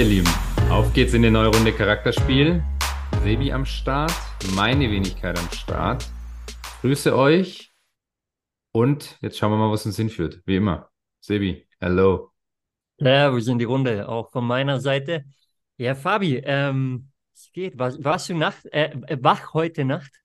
Ihr 0.00 0.06
Lieben, 0.06 0.32
auf 0.70 0.94
geht's 0.94 1.12
in 1.12 1.20
die 1.20 1.30
neue 1.30 1.48
Runde 1.48 1.74
Charakterspiel. 1.74 2.64
Sebi 3.22 3.52
am 3.52 3.66
Start, 3.66 4.14
meine 4.54 4.90
Wenigkeit 4.90 5.38
am 5.38 5.46
Start. 5.52 6.08
Grüße 6.80 7.14
euch 7.14 7.70
und 8.72 9.18
jetzt 9.20 9.36
schauen 9.36 9.52
wir 9.52 9.58
mal, 9.58 9.70
was 9.70 9.84
uns 9.84 9.96
hinführt. 9.98 10.40
Wie 10.46 10.56
immer. 10.56 10.88
Sebi, 11.20 11.68
hello. 11.80 12.32
Ja, 12.96 13.30
wir 13.30 13.42
sind 13.42 13.58
die 13.58 13.66
Runde, 13.66 14.08
auch 14.08 14.30
von 14.30 14.46
meiner 14.46 14.80
Seite. 14.80 15.26
Ja, 15.76 15.94
Fabi, 15.94 16.38
ähm, 16.46 17.10
es 17.34 17.52
geht. 17.52 17.78
War, 17.78 17.92
warst 18.02 18.30
du 18.30 18.34
Nacht, 18.34 18.64
äh, 18.72 18.96
wach 19.20 19.52
heute 19.52 19.84
Nacht? 19.84 20.22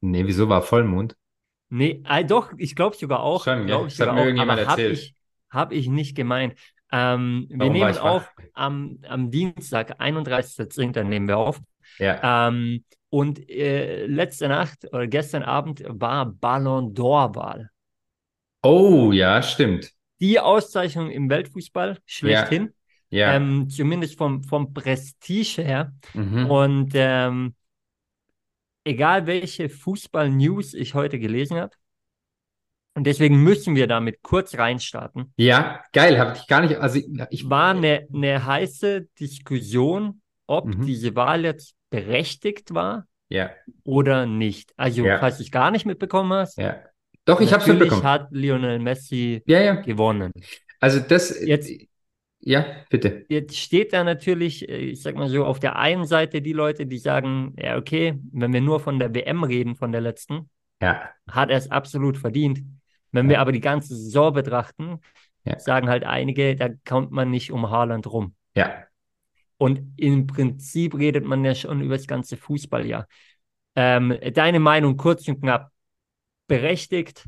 Nee, 0.00 0.24
wieso 0.24 0.48
war 0.48 0.62
Vollmond? 0.62 1.16
Nee, 1.68 2.00
äh, 2.08 2.24
doch, 2.24 2.52
ich 2.58 2.76
glaube 2.76 2.94
sogar 2.94 3.24
auch. 3.24 3.42
Schon, 3.42 3.66
ja. 3.66 3.84
ich 3.84 3.96
Das 3.96 4.06
hat 4.06 4.14
mir 4.14 4.20
auch, 4.20 4.24
irgendjemand 4.24 4.60
erzählt. 4.60 4.98
ich, 4.98 5.16
hab 5.50 5.72
ich 5.72 5.88
nicht 5.88 6.14
gemeint. 6.14 6.54
Ähm, 6.96 7.46
wir 7.50 7.70
nehmen 7.70 7.98
auf 7.98 8.30
am, 8.54 8.98
am 9.08 9.30
Dienstag, 9.30 10.00
31.10. 10.00 11.04
nehmen 11.04 11.28
wir 11.28 11.38
auf. 11.38 11.60
Ja. 11.98 12.48
Ähm, 12.48 12.84
und 13.10 13.48
äh, 13.48 14.06
letzte 14.06 14.48
Nacht 14.48 14.86
oder 14.92 15.06
gestern 15.06 15.42
Abend 15.42 15.84
war 15.86 16.26
Ballon 16.26 16.94
d'Or-Wahl. 16.94 17.70
Oh, 18.62 19.12
ja, 19.12 19.42
stimmt. 19.42 19.92
Die 20.20 20.40
Auszeichnung 20.40 21.10
im 21.10 21.30
Weltfußball 21.30 21.98
schlechthin, 22.04 22.72
Ja. 23.10 23.34
ähm, 23.34 23.68
zumindest 23.68 24.18
vom, 24.18 24.42
vom 24.42 24.72
Prestige 24.72 25.62
her. 25.62 25.92
Mhm. 26.14 26.50
Und 26.50 26.90
ähm, 26.94 27.54
egal 28.84 29.26
welche 29.26 29.68
Fußball-News 29.68 30.74
ich 30.74 30.94
heute 30.94 31.18
gelesen 31.18 31.58
habe, 31.58 31.76
und 32.96 33.06
deswegen 33.06 33.36
müssen 33.42 33.76
wir 33.76 33.86
damit 33.86 34.22
kurz 34.22 34.56
reinstarten, 34.58 35.32
Ja, 35.36 35.82
geil, 35.92 36.18
habe 36.18 36.36
ich 36.36 36.46
gar 36.48 36.62
nicht. 36.62 36.76
Also 36.76 36.98
ich 37.30 37.48
war 37.48 37.70
eine, 37.70 38.08
eine 38.12 38.44
heiße 38.44 39.06
Diskussion, 39.20 40.20
ob 40.46 40.66
Mhm. 40.66 40.86
diese 40.86 41.14
Wahl 41.14 41.44
jetzt 41.44 41.74
berechtigt 41.90 42.74
war 42.74 43.06
Ja, 43.28 43.50
oder 43.84 44.26
nicht. 44.26 44.72
Also, 44.76 45.04
Ja. 45.04 45.18
falls 45.18 45.36
du 45.38 45.42
es 45.44 45.50
gar 45.50 45.70
nicht 45.70 45.86
mitbekommen 45.86 46.32
hast, 46.32 46.58
ja. 46.58 46.80
Doch, 47.24 47.40
ich 47.40 47.52
habe 47.52 47.60
es 47.62 47.66
natürlich 47.66 47.90
mitbekommen. 47.90 48.04
hat 48.12 48.28
Lionel 48.30 48.78
Messi 48.78 49.42
Ja, 49.46 49.60
ja. 49.60 49.74
gewonnen. 49.74 50.32
Also 50.80 51.00
das. 51.00 51.40
Jetzt- 51.44 51.70
Ja, 52.40 52.64
bitte. 52.90 53.24
Jetzt 53.28 53.56
steht 53.56 53.92
da 53.92 54.04
natürlich, 54.04 54.68
äh, 54.68 54.76
ich 54.76 55.02
sag 55.02 55.16
mal 55.16 55.28
so, 55.28 55.44
auf 55.44 55.58
der 55.58 55.74
einen 55.76 56.04
Seite 56.04 56.40
die 56.42 56.52
Leute, 56.52 56.86
die 56.86 56.98
sagen, 56.98 57.54
ja, 57.58 57.76
okay, 57.76 58.14
wenn 58.32 58.52
wir 58.52 58.60
nur 58.60 58.78
von 58.78 59.00
der 59.00 59.12
WM 59.14 59.42
reden, 59.42 59.74
von 59.74 59.90
der 59.90 60.00
letzten, 60.02 60.48
Ja, 60.80 61.10
hat 61.28 61.50
er 61.50 61.56
es 61.56 61.70
absolut 61.70 62.16
verdient. 62.18 62.60
Wenn 63.12 63.28
wir 63.28 63.40
aber 63.40 63.52
die 63.52 63.60
ganze 63.60 63.94
Saison 63.96 64.32
betrachten, 64.32 65.00
Ja. 65.44 65.58
sagen 65.58 65.88
halt 65.88 66.04
einige, 66.04 66.56
da 66.56 66.68
kommt 66.84 67.10
man 67.12 67.30
nicht 67.30 67.50
um 67.52 67.70
Haaland 67.70 68.06
rum. 68.06 68.34
ja. 68.54 68.84
Und 69.58 69.94
im 69.96 70.26
Prinzip 70.26 70.94
redet 70.98 71.24
man 71.24 71.42
ja 71.42 71.54
schon 71.54 71.80
über 71.80 71.96
das 71.96 72.06
ganze 72.06 72.36
Fußballjahr. 72.36 73.08
Ähm, 73.74 74.14
deine 74.34 74.60
Meinung 74.60 74.98
kurz 74.98 75.26
und 75.28 75.40
knapp 75.40 75.70
berechtigt? 76.46 77.26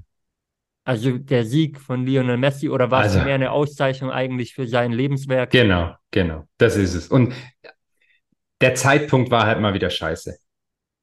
Also 0.85 1.17
der 1.17 1.47
Sieg 1.47 1.81
von 1.81 2.05
Lionel 2.05 2.37
Messi 2.37 2.69
oder 2.69 2.91
war 2.91 3.05
es 3.07 3.13
Also- 3.15 3.25
mehr 3.25 3.35
eine 3.35 3.51
Auszeichnung 3.51 4.11
eigentlich 4.11 4.53
für 4.55 4.67
sein 4.67 4.93
Lebenswerk? 4.93 5.51
Genau, 5.53 5.95
genau. 6.11 6.47
Das 6.59 6.77
ist 6.77 6.93
es. 6.95 7.09
Und 7.09 7.33
der 8.61 8.75
Zeitpunkt 8.75 9.31
war 9.31 9.47
halt 9.47 9.61
mal 9.61 9.73
wieder 9.73 9.89
scheiße. 9.89 10.39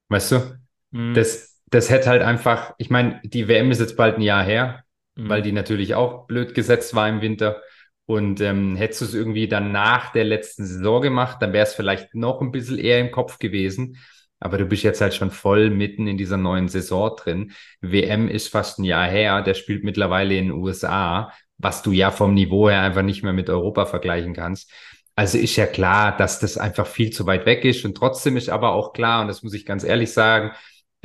Weißt 0.09 0.31
du? 0.31 0.59
Mhm. 0.91 1.13
Das, 1.15 1.54
das 1.75 1.89
hätte 1.89 2.09
halt 2.09 2.21
einfach, 2.21 2.73
ich 2.77 2.89
meine, 2.89 3.21
die 3.23 3.47
WM 3.47 3.71
ist 3.71 3.79
jetzt 3.79 3.97
bald 3.97 4.17
ein 4.17 4.21
Jahr 4.21 4.43
her, 4.43 4.81
Mhm. 5.17 5.29
weil 5.29 5.41
die 5.41 5.53
natürlich 5.53 5.95
auch 5.95 6.27
blöd 6.27 6.53
gesetzt 6.55 6.93
war 6.93 7.07
im 7.07 7.21
Winter. 7.21 7.61
Und 8.05 8.41
ähm, 8.41 8.75
hättest 8.75 9.01
du 9.01 9.05
es 9.05 9.13
irgendwie 9.13 9.47
dann 9.47 9.71
nach 9.71 10.11
der 10.11 10.25
letzten 10.25 10.65
Saison 10.65 11.01
gemacht, 11.01 11.37
dann 11.41 11.53
wäre 11.53 11.65
es 11.65 11.73
vielleicht 11.73 12.13
noch 12.13 12.41
ein 12.41 12.51
bisschen 12.51 12.77
eher 12.77 12.99
im 12.99 13.11
Kopf 13.11 13.39
gewesen. 13.39 13.97
Aber 14.39 14.57
du 14.57 14.65
bist 14.65 14.83
jetzt 14.83 15.01
halt 15.01 15.13
schon 15.13 15.31
voll 15.31 15.69
mitten 15.69 16.05
in 16.07 16.17
dieser 16.17 16.37
neuen 16.37 16.67
Saison 16.67 17.15
drin. 17.17 17.53
WM 17.81 18.27
ist 18.27 18.49
fast 18.49 18.79
ein 18.79 18.83
Jahr 18.83 19.07
her, 19.07 19.41
der 19.41 19.53
spielt 19.53 19.83
mittlerweile 19.83 20.35
in 20.35 20.49
den 20.49 20.53
USA, 20.53 21.31
was 21.57 21.81
du 21.81 21.91
ja 21.91 22.11
vom 22.11 22.33
Niveau 22.33 22.69
her 22.69 22.81
einfach 22.81 23.01
nicht 23.01 23.23
mehr 23.23 23.33
mit 23.33 23.49
Europa 23.49 23.85
vergleichen 23.85 24.33
kannst. 24.33 24.71
Also 25.15 25.37
ist 25.37 25.55
ja 25.55 25.65
klar, 25.65 26.15
dass 26.17 26.39
das 26.39 26.57
einfach 26.57 26.85
viel 26.87 27.09
zu 27.11 27.25
weit 27.25 27.45
weg 27.45 27.63
ist. 27.63 27.85
Und 27.85 27.95
trotzdem 27.95 28.35
ist 28.37 28.49
aber 28.49 28.73
auch 28.73 28.91
klar, 28.93 29.21
und 29.21 29.29
das 29.29 29.41
muss 29.43 29.53
ich 29.53 29.65
ganz 29.65 29.83
ehrlich 29.85 30.11
sagen, 30.11 30.51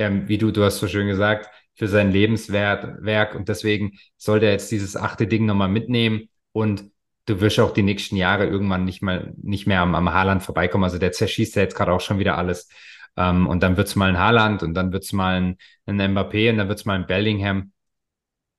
ähm, 0.01 0.27
wie 0.27 0.37
du, 0.37 0.51
du 0.51 0.63
hast 0.63 0.79
so 0.79 0.87
schön 0.87 1.07
gesagt, 1.07 1.49
für 1.75 1.87
sein 1.87 2.11
Lebenswerk 2.11 3.03
Werk. 3.03 3.35
und 3.35 3.49
deswegen 3.49 3.97
soll 4.17 4.39
der 4.39 4.51
jetzt 4.51 4.71
dieses 4.71 4.95
achte 4.95 5.27
Ding 5.27 5.45
nochmal 5.45 5.69
mitnehmen 5.69 6.29
und 6.51 6.91
du 7.25 7.39
wirst 7.41 7.59
auch 7.59 7.71
die 7.73 7.83
nächsten 7.83 8.15
Jahre 8.15 8.45
irgendwann 8.45 8.85
nicht 8.85 9.01
mal 9.01 9.33
nicht 9.41 9.67
mehr 9.67 9.81
am, 9.81 9.95
am 9.95 10.13
Haaland 10.13 10.43
vorbeikommen. 10.43 10.83
Also 10.83 10.97
der 10.97 11.11
zerschießt 11.11 11.55
ja 11.55 11.63
jetzt 11.63 11.75
gerade 11.75 11.93
auch 11.93 12.01
schon 12.01 12.19
wieder 12.19 12.37
alles. 12.37 12.69
Ähm, 13.17 13.47
und 13.47 13.63
dann 13.63 13.77
wird's 13.77 13.95
mal 13.95 14.09
ein 14.09 14.19
Haaland 14.19 14.63
und 14.63 14.73
dann 14.73 14.91
wird's 14.93 15.13
mal 15.13 15.39
ein, 15.39 15.57
ein 15.85 15.99
Mbappé 15.99 16.49
und 16.51 16.57
dann 16.57 16.67
wird's 16.69 16.85
mal 16.85 16.95
ein 16.95 17.07
Bellingham. 17.07 17.71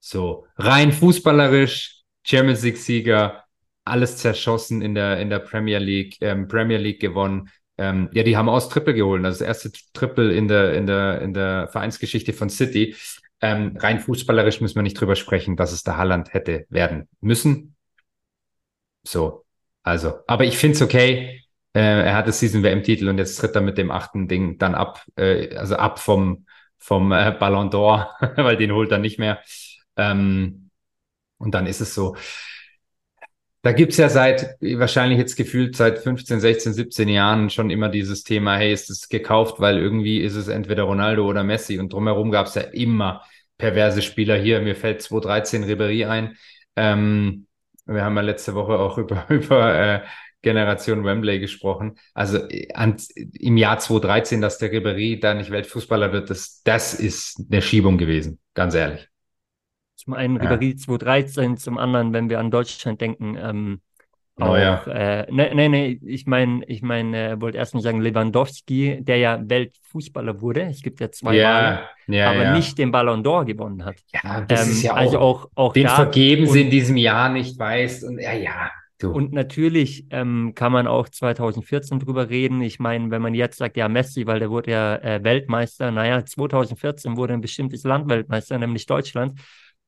So 0.01 0.47
rein 0.57 0.93
fußballerisch, 0.93 2.03
Champions 2.25 2.63
League 2.63 2.77
Sieger, 2.77 3.45
alles 3.85 4.17
zerschossen 4.19 4.83
in 4.83 4.95
der 4.95 5.21
in 5.21 5.31
der 5.31 5.41
Premier 5.41 5.79
League, 5.79 6.17
ähm, 6.21 6.49
Premier 6.49 6.79
League 6.79 7.01
gewonnen. 7.01 7.51
Ähm, 7.79 8.11
ja, 8.13 8.23
die 8.23 8.37
haben 8.37 8.49
aus 8.49 8.69
Triple 8.69 8.95
geholt. 8.95 9.25
Also 9.25 9.39
das 9.41 9.49
erste 9.49 9.73
Triple 9.93 10.33
in 10.33 10.49
der, 10.49 10.75
in 10.75 10.87
der, 10.87 11.21
in 11.23 11.35
der 11.35 11.69
Vereinsgeschichte 11.69 12.33
von 12.33 12.51
City. 12.51 12.95
Ähm, 13.41 13.77
rein 13.77 14.01
fußballerisch 14.01 14.61
müssen 14.61 14.77
wir 14.77 14.83
nicht 14.83 15.01
drüber 15.01 15.17
sprechen, 15.17 15.57
dass 15.57 15.73
es 15.73 15.83
der 15.83 15.97
Haaland 15.97 16.33
hätte 16.33 16.67
werden 16.69 17.09
müssen. 17.21 17.75
So, 19.05 19.45
also, 19.83 20.21
aber 20.27 20.45
ich 20.45 20.59
finde 20.59 20.77
es 20.77 20.83
okay. 20.83 21.41
Äh, 21.75 21.81
er 21.81 22.15
hat 22.15 22.27
jetzt 22.27 22.41
diesen 22.43 22.63
WM-Titel 22.63 23.09
und 23.09 23.19
jetzt 23.19 23.37
tritt 23.37 23.55
er 23.57 23.63
mit 23.63 23.79
dem 23.79 23.91
achten 23.91 24.29
Ding 24.29 24.59
dann 24.59 24.75
ab, 24.75 25.05
äh, 25.17 25.57
also 25.57 25.77
ab 25.77 25.99
vom, 25.99 26.47
vom 26.79 27.13
äh, 27.13 27.35
Ballon 27.39 27.71
d'Or, 27.71 28.09
weil 28.37 28.57
den 28.57 28.73
holt 28.73 28.93
er 28.93 28.99
nicht 28.99 29.19
mehr. 29.19 29.41
Ähm, 29.97 30.71
und 31.39 31.55
dann 31.55 31.67
ist 31.67 31.81
es 31.81 31.95
so. 31.95 32.17
Da 33.63 33.71
gibt's 33.71 33.97
ja 33.97 34.09
seit, 34.09 34.57
wahrscheinlich 34.61 35.19
jetzt 35.19 35.37
gefühlt 35.37 35.77
seit 35.77 36.01
15, 36.01 36.41
16, 36.41 36.73
17 36.73 37.09
Jahren 37.09 37.49
schon 37.49 37.71
immer 37.71 37.89
dieses 37.89 38.25
Thema, 38.25 38.57
hey, 38.57 38.73
ist 38.73 38.91
es 38.91 39.09
gekauft, 39.09 39.61
weil 39.61 39.79
irgendwie 39.79 40.21
ist 40.21 40.35
es 40.35 40.49
entweder 40.49 40.83
Ronaldo 40.83 41.25
oder 41.25 41.45
Messi 41.45 41.79
und 41.79 41.93
drumherum 41.93 42.33
gab's 42.33 42.57
ja 42.57 42.63
immer 42.63 43.23
perverse 43.59 44.03
Spieler 44.03 44.37
hier. 44.37 44.61
Mir 44.61 44.75
fällt 44.75 45.03
2013 45.03 45.65
Ribéry 45.65 46.09
ein. 46.09 46.37
Ähm, 46.75 47.47
wir 47.87 48.03
haben 48.05 48.17
ja 48.17 48.23
letzte 48.23 48.55
Woche 48.55 48.79
auch 48.79 48.99
über, 48.99 49.27
über 49.29 49.75
äh, 49.75 50.01
Generation 50.43 51.05
Wembley 51.05 51.39
gesprochen. 51.39 51.97
Also 52.15 52.39
äh, 52.49 52.67
an, 52.75 52.97
im 53.15 53.57
Jahr 53.57 53.79
2013, 53.79 54.41
dass 54.41 54.59
der 54.59 54.73
Ribéry 54.73 55.21
da 55.21 55.35
nicht 55.35 55.53
Weltfußballer 55.53 56.13
wird, 56.13 56.31
das, 56.31 56.63
das 56.65 56.95
ist 56.95 57.41
eine 57.49 57.63
Schiebung 57.63 57.97
gewesen, 57.97 58.41
ganz 58.55 58.75
ehrlich. 58.75 59.12
Zum 60.05 60.15
einen 60.15 60.37
Ja. 60.39 60.43
Ribéry 60.43 60.77
2013, 60.77 61.57
zum 61.57 61.79
anderen, 61.79 62.13
wenn 62.13 62.29
wir 62.29 62.41
an 62.41 62.51
Deutschland 62.51 63.01
denken, 63.01 63.37
ähm, 63.41 63.81
Neuer. 64.37 64.83
auch, 64.83 64.87
äh, 64.87 65.27
nee, 65.31 65.55
nee, 65.55 65.69
nee, 65.69 66.01
ich 66.05 66.27
meine, 66.27 66.65
ich 66.67 66.83
meine, 66.83 67.33
äh, 67.33 67.41
wollte 67.41 67.59
erst 67.59 67.75
mal 67.75 67.81
sagen, 67.81 68.01
Lewandowski, 68.01 68.99
der 69.03 69.19
ja 69.19 69.39
Weltfußballer 69.45 70.41
wurde, 70.41 70.63
es 70.63 70.83
gibt 70.83 71.01
ja 71.01 71.11
zwei 71.11 71.43
Wahlen, 71.43 71.79
ja, 71.79 71.89
ja, 72.07 72.31
aber 72.31 72.43
ja. 72.45 72.53
nicht 72.57 72.79
den 72.79 72.91
Ballon 72.91 73.23
d'Or 73.23 73.45
gewonnen 73.45 73.85
hat. 73.85 73.97
Ja, 74.13 74.41
das 74.41 74.67
Ähm, 74.67 74.73
ist 74.73 74.83
ja 74.83 74.93
auch, 74.93 74.97
also 74.97 75.19
auch, 75.19 75.51
auch 75.55 75.73
den 75.75 75.85
da. 75.85 75.95
vergeben 75.97 76.47
sie 76.47 76.63
in 76.63 76.71
diesem 76.71 76.97
Jahr 76.97 77.29
nicht, 77.29 77.59
weißt. 77.59 78.05
Und 78.05 78.19
ja, 78.19 78.33
ja, 78.33 78.71
du. 78.99 79.11
Und 79.13 79.33
natürlich 79.33 80.07
ähm, 80.11 80.53
kann 80.55 80.73
man 80.73 80.87
auch 80.87 81.09
2014 81.09 81.99
drüber 82.01 82.31
reden. 82.31 82.63
Ich 82.63 82.79
meine, 82.79 83.11
wenn 83.11 83.23
man 83.23 83.35
jetzt 83.35 83.59
sagt, 83.59 83.77
ja, 83.77 83.89
Messi, 83.89 84.27
weil 84.27 84.41
der 84.41 84.51
wurde 84.51 84.71
ja 84.71 84.97
äh, 84.97 85.23
Weltmeister, 85.23 85.91
naja, 85.91 86.25
2014 86.25 87.17
wurde 87.17 87.35
ein 87.35 87.41
bestimmtes 87.41 87.85
Land 87.85 88.09
Weltmeister, 88.09 88.59
nämlich 88.59 88.87
Deutschland, 88.87 89.39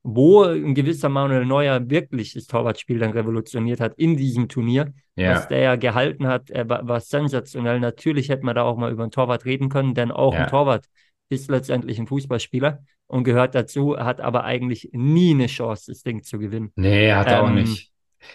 wo 0.07 0.43
ein 0.43 0.75
gewisser 0.75 1.09
Manuel 1.09 1.47
Neuer 1.47 1.89
wirklich 1.91 2.35
das 2.35 2.47
Torwartspiel 2.47 2.99
dann 2.99 3.13
revolutioniert 3.13 3.81
hat 3.81 3.95
in 3.97 4.17
diesem 4.17 4.49
Turnier. 4.49 4.93
ja, 5.17 5.31
Was 5.35 5.49
der 5.49 5.59
ja 5.61 5.77
gehalten 5.77 6.27
hat, 6.29 6.51
war, 6.51 6.87
war 6.87 7.01
sensationell. 7.01 7.81
Natürlich 7.81 8.29
hätte 8.29 8.45
man 8.45 8.55
da 8.55 8.63
auch 8.63 8.77
mal 8.77 8.93
über 8.93 9.03
einen 9.03 9.13
Torwart 9.13 9.47
reden 9.47 9.71
können, 9.71 9.95
denn 9.95 10.11
auch 10.13 10.35
Ja. 10.35 10.41
ein 10.45 10.51
Torwart 10.51 10.87
ist 11.31 11.51
letztendlich 11.51 11.99
ein 11.99 12.07
Fußballspieler 12.07 12.85
und 13.07 13.25
gehört 13.25 13.55
dazu, 13.55 13.97
hat 13.97 14.21
aber 14.21 14.45
eigentlich 14.45 14.91
nie 14.93 15.31
eine 15.33 15.47
Chance, 15.47 15.91
das 15.91 16.03
Ding 16.03 16.23
zu 16.23 16.39
gewinnen. 16.39 16.71
nee, 16.77 17.11
hat 17.13 17.27
er 17.29 17.43
auch 17.43 17.49
Ähm, 17.49 17.55
nicht. 17.57 17.91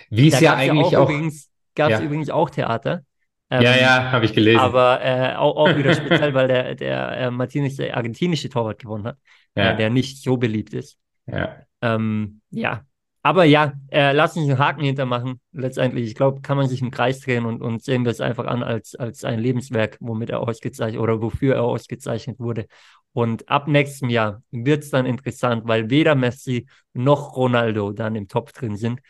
Wie 0.10 0.28
es 0.30 0.40
ja 0.40 0.56
eigentlich 0.56 0.98
auch, 0.98 1.04
auch. 1.04 1.10
übrigens, 1.10 1.50
gab's 1.76 2.00
Ja. 2.00 2.02
übrigens 2.02 2.30
auch 2.32 2.50
Theater. 2.50 3.04
Ähm, 3.52 3.62
ja, 3.64 3.76
ja, 3.76 4.12
habe 4.12 4.26
ich 4.26 4.34
gelesen. 4.34 4.60
Aber 4.60 5.02
äh, 5.04 5.36
auch, 5.36 5.56
auch 5.56 5.76
wieder 5.78 5.94
speziell, 5.94 6.34
weil 6.34 6.48
der, 6.48 6.76
der 6.76 7.12
äh, 7.18 7.32
Martinez 7.32 7.76
der 7.78 7.96
argentinische 7.96 8.50
Torwart 8.50 8.80
gewonnen 8.80 9.06
hat, 9.06 9.18
ja, 9.56 9.72
äh, 9.72 9.78
der 9.78 9.90
nicht 9.90 10.22
so 10.22 10.38
beliebt 10.38 10.74
ist. 10.74 10.98
Ja. 11.32 11.56
Ähm, 11.82 12.42
ja, 12.52 12.84
aber 13.22 13.44
ja, 13.44 13.74
äh, 13.90 14.14
lass 14.14 14.38
uns 14.38 14.50
einen 14.50 14.60
Haken 14.60 14.84
hintermachen. 14.84 15.42
Letztendlich, 15.52 16.08
ich 16.08 16.16
glaube, 16.16 16.42
kann 16.42 16.58
man 16.58 16.68
sich 16.68 16.82
im 16.82 16.92
Kreis 16.92 17.20
drehen 17.20 17.46
und, 17.46 17.62
und 17.62 17.84
sehen 17.84 18.06
wir 18.06 18.12
es 18.12 18.22
einfach 18.22 18.46
an 18.46 18.64
als, 18.64 18.96
als 18.96 19.24
ein 19.24 19.40
Lebenswerk, 19.40 19.98
womit 20.00 20.30
er 20.30 20.40
ausgezeichnet 20.42 21.02
oder 21.02 21.22
wofür 21.22 21.56
er 21.56 21.64
ausgezeichnet 21.64 22.40
wurde. 22.40 22.66
Und 23.12 23.50
ab 23.50 23.68
nächstem 23.68 24.10
Jahr 24.10 24.42
wird 24.52 24.84
es 24.84 24.92
dann 24.92 25.06
interessant, 25.06 25.64
weil 25.66 25.90
weder 25.90 26.16
Messi 26.16 26.68
noch 26.94 27.36
Ronaldo 27.36 27.92
dann 27.92 28.16
im 28.16 28.28
Top 28.28 28.54
drin 28.54 28.78
sind. 28.78 29.02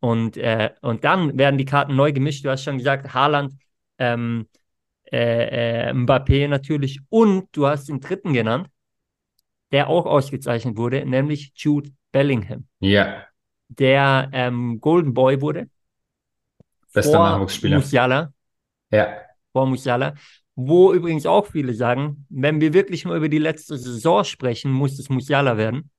Und, 0.00 0.36
äh, 0.38 0.70
und 0.80 1.04
dann 1.04 1.36
werden 1.36 1.58
die 1.58 1.64
Karten 1.66 1.96
neu 1.96 2.12
gemischt. 2.12 2.44
Du 2.44 2.50
hast 2.50 2.64
schon 2.64 2.78
gesagt, 2.78 3.12
Haaland, 3.12 3.52
ähm, 3.98 4.48
äh, 5.12 5.88
äh, 5.88 5.92
Mbappé 5.92 6.48
natürlich 6.48 7.00
und 7.10 7.48
du 7.52 7.66
hast 7.66 7.88
den 7.88 8.00
dritten 8.00 8.32
genannt, 8.32 8.68
der 9.72 9.88
auch 9.88 10.06
ausgezeichnet 10.06 10.76
wurde, 10.76 11.04
nämlich 11.04 11.52
Jude 11.54 11.90
Bellingham. 12.12 12.66
Ja. 12.80 13.24
Der 13.68 14.28
ähm, 14.32 14.80
Golden 14.80 15.14
Boy 15.14 15.40
wurde. 15.40 15.68
Bester 16.92 17.18
Nachwuchsspieler. 17.18 17.76
Musiala. 17.76 18.32
Ja. 18.90 19.16
Vor 19.52 19.66
Musiala. 19.66 20.14
Wo 20.56 20.92
übrigens 20.92 21.24
auch 21.24 21.46
viele 21.46 21.72
sagen, 21.74 22.26
wenn 22.28 22.60
wir 22.60 22.74
wirklich 22.74 23.04
nur 23.04 23.14
über 23.14 23.28
die 23.28 23.38
letzte 23.38 23.78
Saison 23.78 24.24
sprechen, 24.24 24.72
muss 24.72 24.98
es 24.98 25.08
Musiala 25.08 25.56
werden. 25.56 25.90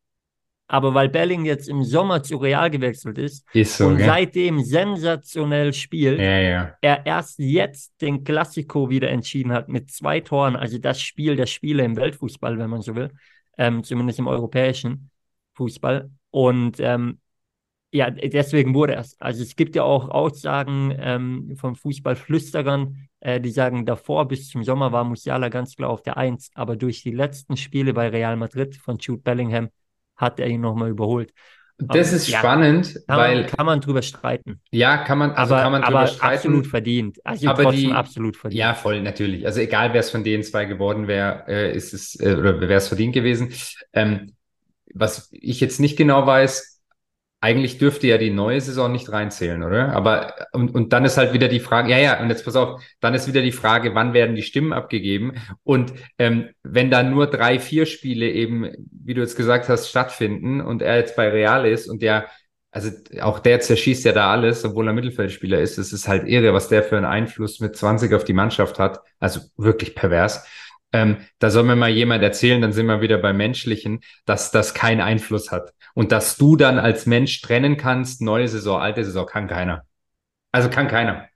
Aber 0.72 0.94
weil 0.94 1.10
Belling 1.10 1.44
jetzt 1.44 1.68
im 1.68 1.84
Sommer 1.84 2.24
zu 2.24 2.38
Real 2.38 2.70
gewechselt 2.70 3.18
ist, 3.18 3.46
ist 3.54 3.76
so, 3.76 3.88
und 3.88 3.98
gell? 3.98 4.06
seitdem 4.06 4.62
sensationell 4.64 5.74
spielt, 5.74 6.20
ja, 6.20 6.40
ja. 6.40 6.78
er 6.80 7.06
erst 7.06 7.40
jetzt 7.40 8.02
den 8.02 8.24
Klassiko 8.24 8.90
wieder 8.90 9.10
entschieden 9.10 9.52
hat 9.52 9.68
mit 9.68 9.92
zwei 9.92 10.22
Toren, 10.22 10.56
also 10.56 10.78
das 10.78 11.02
Spiel 11.02 11.36
der 11.36 11.46
Spiele 11.46 11.84
im 11.84 11.98
Weltfußball, 11.98 12.58
wenn 12.58 12.70
man 12.70 12.82
so 12.82 12.96
will, 12.96 13.12
ähm, 13.58 13.84
zumindest 13.84 14.20
im 14.20 14.28
europäischen 14.28 15.10
Fußball. 15.56 16.10
Und 16.32 16.80
ähm, 16.80 17.20
ja, 17.94 18.10
deswegen 18.10 18.74
wurde 18.74 18.96
es. 18.96 19.20
Also 19.20 19.44
es 19.44 19.56
gibt 19.56 19.76
ja 19.76 19.84
auch 19.84 20.10
Aussagen 20.10 20.96
ähm, 20.98 21.56
von 21.58 21.76
Fußballflüsterern, 21.76 23.10
äh, 23.20 23.42
die 23.42 23.52
sagen, 23.52 23.86
davor 23.86 24.28
bis 24.28 24.48
zum 24.50 24.64
Sommer 24.64 24.94
war 24.94 25.04
Musiala 25.04 25.50
ganz 25.50 25.76
klar 25.76 25.90
auf 25.90 26.02
der 26.02 26.16
Eins, 26.16 26.52
aber 26.54 26.78
durch 26.78 27.04
die 27.04 27.12
letzten 27.12 27.58
Spiele 27.58 27.94
bei 27.94 28.08
Real 28.08 28.38
Madrid 28.38 28.78
von 28.78 28.98
Jude 28.98 29.22
Bellingham 29.22 29.70
hat 30.16 30.40
er 30.40 30.48
ihn 30.48 30.62
nochmal 30.62 30.90
überholt. 30.90 31.34
Das 31.88 32.14
ist 32.14 32.28
ja, 32.28 32.40
spannend, 32.40 32.94
kann 33.08 33.18
weil. 33.18 33.36
Man, 33.42 33.46
kann 33.48 33.66
man 33.66 33.82
drüber 33.82 34.02
streiten. 34.02 34.62
Ja, 34.72 34.98
kann 34.98 35.18
man, 35.18 35.32
also 35.32 35.56
aber, 35.56 35.64
kann 35.64 35.72
man 35.72 35.82
drüber 35.82 36.00
aber 36.00 36.08
streiten. 36.08 36.36
absolut 36.36 36.68
verdient. 36.68 37.20
Also 37.24 37.48
aber 37.48 37.72
die, 37.72 37.92
absolut 37.92 38.38
verdient. 38.38 38.60
Ja, 38.60 38.74
voll, 38.74 39.02
natürlich. 39.02 39.46
Also 39.46 39.60
egal, 39.60 39.94
wer 39.94 40.00
es 40.00 40.10
von 40.10 40.24
den 40.24 40.44
zwei 40.44 40.66
geworden 40.66 41.08
wäre, 41.08 41.44
äh, 41.48 41.76
ist 41.76 41.94
es, 41.94 42.20
äh, 42.20 42.36
oder 42.36 42.60
wäre 42.62 42.74
es 42.74 42.88
verdient 42.88 43.14
gewesen. 43.14 43.54
Ähm, 43.94 44.34
was 44.94 45.30
ich 45.32 45.60
jetzt 45.62 45.80
nicht 45.80 45.98
genau 45.98 46.26
weiß, 46.26 46.71
eigentlich 47.42 47.80
dürfte 47.80 48.06
ja 48.06 48.20
die 48.20 48.30
neue 48.30 48.62
Saison 48.62 48.92
nicht 48.92 49.12
reinzählen, 49.12 49.64
oder? 49.64 49.94
Aber 49.94 50.36
und, 50.54 50.76
und 50.76 50.94
dann 50.94 51.06
ist 51.06 51.18
halt 51.18 51.34
wieder 51.34 51.48
die 51.48 51.60
Frage, 51.60 51.90
ja, 51.90 51.98
ja, 51.98 52.22
und 52.22 52.30
jetzt 52.30 52.46
pass 52.46 52.56
auf, 52.56 52.82
dann 53.00 53.16
ist 53.16 53.28
wieder 53.28 53.42
die 53.42 53.52
Frage, 53.52 53.96
wann 53.96 54.14
werden 54.14 54.36
die 54.36 54.44
Stimmen 54.44 54.74
abgegeben? 54.74 55.34
Und 55.64 55.92
ähm, 56.20 56.50
wenn 56.62 56.92
da 56.92 57.02
nur 57.02 57.26
drei, 57.26 57.60
vier 57.60 57.88
Spiele 57.88 58.30
eben, 58.30 58.72
wie 58.92 59.16
du 59.16 59.22
jetzt 59.22 59.36
gesagt 59.36 59.70
hast, 59.70 59.90
stattfinden 59.90 60.62
und 60.62 60.84
er 60.84 60.98
jetzt 60.98 61.16
bei 61.16 61.30
Real 61.30 61.66
ist 61.66 61.88
und 61.88 62.04
der, 62.04 62.28
also 62.70 62.92
auch 63.22 63.40
der 63.40 63.60
zerschießt 63.60 64.06
ja 64.06 64.12
da 64.12 64.32
alles, 64.32 64.64
obwohl 64.64 64.88
er 64.88 64.94
Mittelfeldspieler 64.94 65.60
ist, 65.60 65.80
es 65.80 65.92
ist 65.94 66.08
halt 66.08 66.28
irre, 66.28 66.54
was 66.54 66.68
der 66.68 66.84
für 66.84 66.96
einen 66.96 67.06
Einfluss 67.06 67.60
mit 67.60 67.76
20 67.76 68.14
auf 68.14 68.24
die 68.24 68.34
Mannschaft 68.34 68.78
hat. 68.78 69.00
Also 69.20 69.42
wirklich 69.58 69.96
pervers. 69.96 70.46
Ähm, 70.94 71.18
da 71.40 71.50
soll 71.50 71.64
mir 71.64 71.76
mal 71.76 71.90
jemand 71.90 72.24
erzählen, 72.24 72.62
dann 72.62 72.74
sind 72.74 72.86
wir 72.88 73.02
wieder 73.02 73.18
beim 73.18 73.38
Menschlichen, 73.38 74.02
dass 74.26 74.52
das 74.52 74.74
keinen 74.74 75.02
Einfluss 75.02 75.52
hat. 75.52 75.74
Und 75.94 76.12
dass 76.12 76.38
du 76.38 76.56
dann 76.56 76.80
als 76.80 77.06
Mensch 77.06 77.42
trennen 77.42 77.78
kannst, 77.78 78.22
neue 78.22 78.48
Saison, 78.48 78.80
alte 78.80 79.04
Saison, 79.06 79.26
kann 79.26 79.48
keiner. 79.48 79.84
Also 80.52 80.70
kann 80.70 80.88
keiner. 80.88 81.28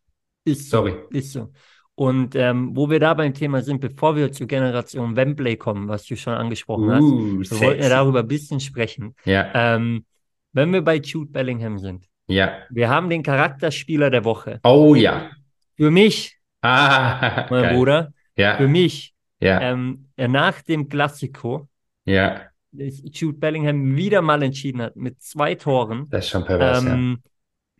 Ist 0.44 0.70
so, 0.70 0.78
Sorry. 0.78 0.96
Ist 1.12 1.32
so. 1.32 1.52
Und 1.96 2.36
ähm, 2.36 2.76
wo 2.76 2.90
wir 2.90 3.00
da 3.00 3.14
beim 3.14 3.34
Thema 3.34 3.62
sind, 3.62 3.80
bevor 3.80 4.18
wir 4.18 4.32
zur 4.32 4.48
Generation 4.48 5.16
Wembley 5.16 5.56
kommen, 5.56 5.88
was 5.88 6.06
du 6.06 6.18
schon 6.18 6.34
angesprochen 6.34 6.90
uh, 6.90 7.40
hast, 7.40 7.52
wir 7.52 7.68
wollten 7.68 7.84
ja 7.84 7.90
darüber 7.90 8.20
ein 8.20 8.28
bisschen 8.28 8.60
sprechen. 8.60 9.16
Ja. 9.24 9.50
Ähm, 9.54 10.06
wenn 10.52 10.74
wir 10.74 10.82
bei 10.82 10.98
Jude 10.98 11.32
Bellingham 11.32 11.80
sind. 11.80 12.06
Ja. 12.28 12.58
Wir 12.70 12.90
haben 12.90 13.10
den 13.10 13.24
Charakterspieler 13.24 14.10
der 14.10 14.26
Woche. 14.26 14.60
Oh 14.64 14.94
ja. 14.94 15.30
Für 15.78 15.90
mich, 15.90 16.38
ah, 16.62 17.46
mein 17.50 17.64
geil. 17.64 17.76
Bruder, 17.76 18.14
ja. 18.36 18.58
für 18.58 18.68
mich 18.68 19.15
ja. 19.40 19.62
Ähm, 19.62 20.08
nach 20.18 20.62
dem 20.62 20.90
Klassiko 20.90 21.68
ja. 22.06 22.42
Jude 22.72 23.38
Bellingham 23.38 23.96
wieder 23.96 24.22
mal 24.22 24.42
entschieden 24.44 24.82
hat 24.82 24.96
mit 24.96 25.22
zwei 25.22 25.56
Toren. 25.56 26.08
Das 26.10 26.26
ist 26.26 26.32
schon 26.32 26.46
pervers, 26.46 26.84
ähm, 26.84 27.22
ja. 27.24 27.32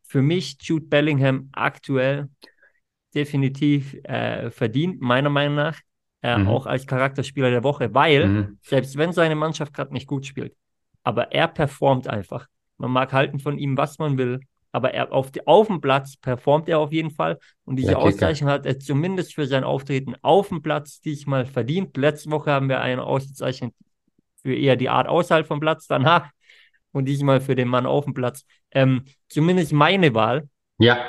Für 0.08 0.22
mich 0.22 0.58
Jude 0.62 0.86
Bellingham 0.86 1.50
aktuell 1.52 2.30
definitiv 3.14 3.96
äh, 4.04 4.52
verdient, 4.52 5.02
meiner 5.02 5.30
Meinung 5.30 5.56
nach, 5.56 5.80
äh, 6.22 6.38
mhm. 6.38 6.48
auch 6.48 6.66
als 6.66 6.86
Charakterspieler 6.86 7.50
der 7.50 7.64
Woche, 7.64 7.94
weil 7.94 8.28
mhm. 8.28 8.60
selbst 8.62 8.98
wenn 8.98 9.14
seine 9.14 9.36
Mannschaft 9.36 9.74
gerade 9.74 9.94
nicht 9.94 10.08
gut 10.08 10.26
spielt, 10.26 10.54
aber 11.04 11.32
er 11.32 11.48
performt 11.48 12.08
einfach. 12.08 12.48
Man 12.78 12.92
mag 12.92 13.14
halten 13.14 13.40
von 13.40 13.58
ihm, 13.58 13.78
was 13.78 14.00
man 14.00 14.18
will, 14.18 14.42
aber 14.76 14.94
er 14.94 15.14
auf, 15.14 15.32
die, 15.32 15.48
auf 15.48 15.68
dem 15.68 15.80
Platz 15.80 16.18
performt 16.18 16.68
er 16.68 16.80
auf 16.80 16.92
jeden 16.92 17.10
Fall. 17.10 17.40
Und 17.64 17.78
diese 17.78 17.98
Auszeichnung 17.98 18.50
hat 18.50 18.66
er 18.66 18.78
zumindest 18.78 19.34
für 19.34 19.48
sein 19.48 19.64
Auftreten 19.64 20.16
auf 20.22 20.50
dem 20.50 20.62
Platz 20.62 21.00
diesmal 21.00 21.46
verdient. 21.46 21.96
Letzte 21.96 22.30
Woche 22.30 22.52
haben 22.52 22.68
wir 22.68 22.82
eine 22.82 23.04
Auszeichnung 23.04 23.74
für 24.42 24.54
eher 24.54 24.76
die 24.76 24.90
Art 24.90 25.08
außerhalb 25.08 25.48
vom 25.48 25.62
Platz 25.62 25.88
danach 25.88 26.30
und 26.92 27.06
diesmal 27.06 27.40
für 27.40 27.56
den 27.56 27.70
Mann 27.70 27.86
auf 27.86 28.04
dem 28.04 28.14
Platz. 28.14 28.46
Ähm, 28.72 29.06
zumindest 29.30 29.72
meine 29.72 30.14
Wahl. 30.14 30.50
Ja, 30.78 31.00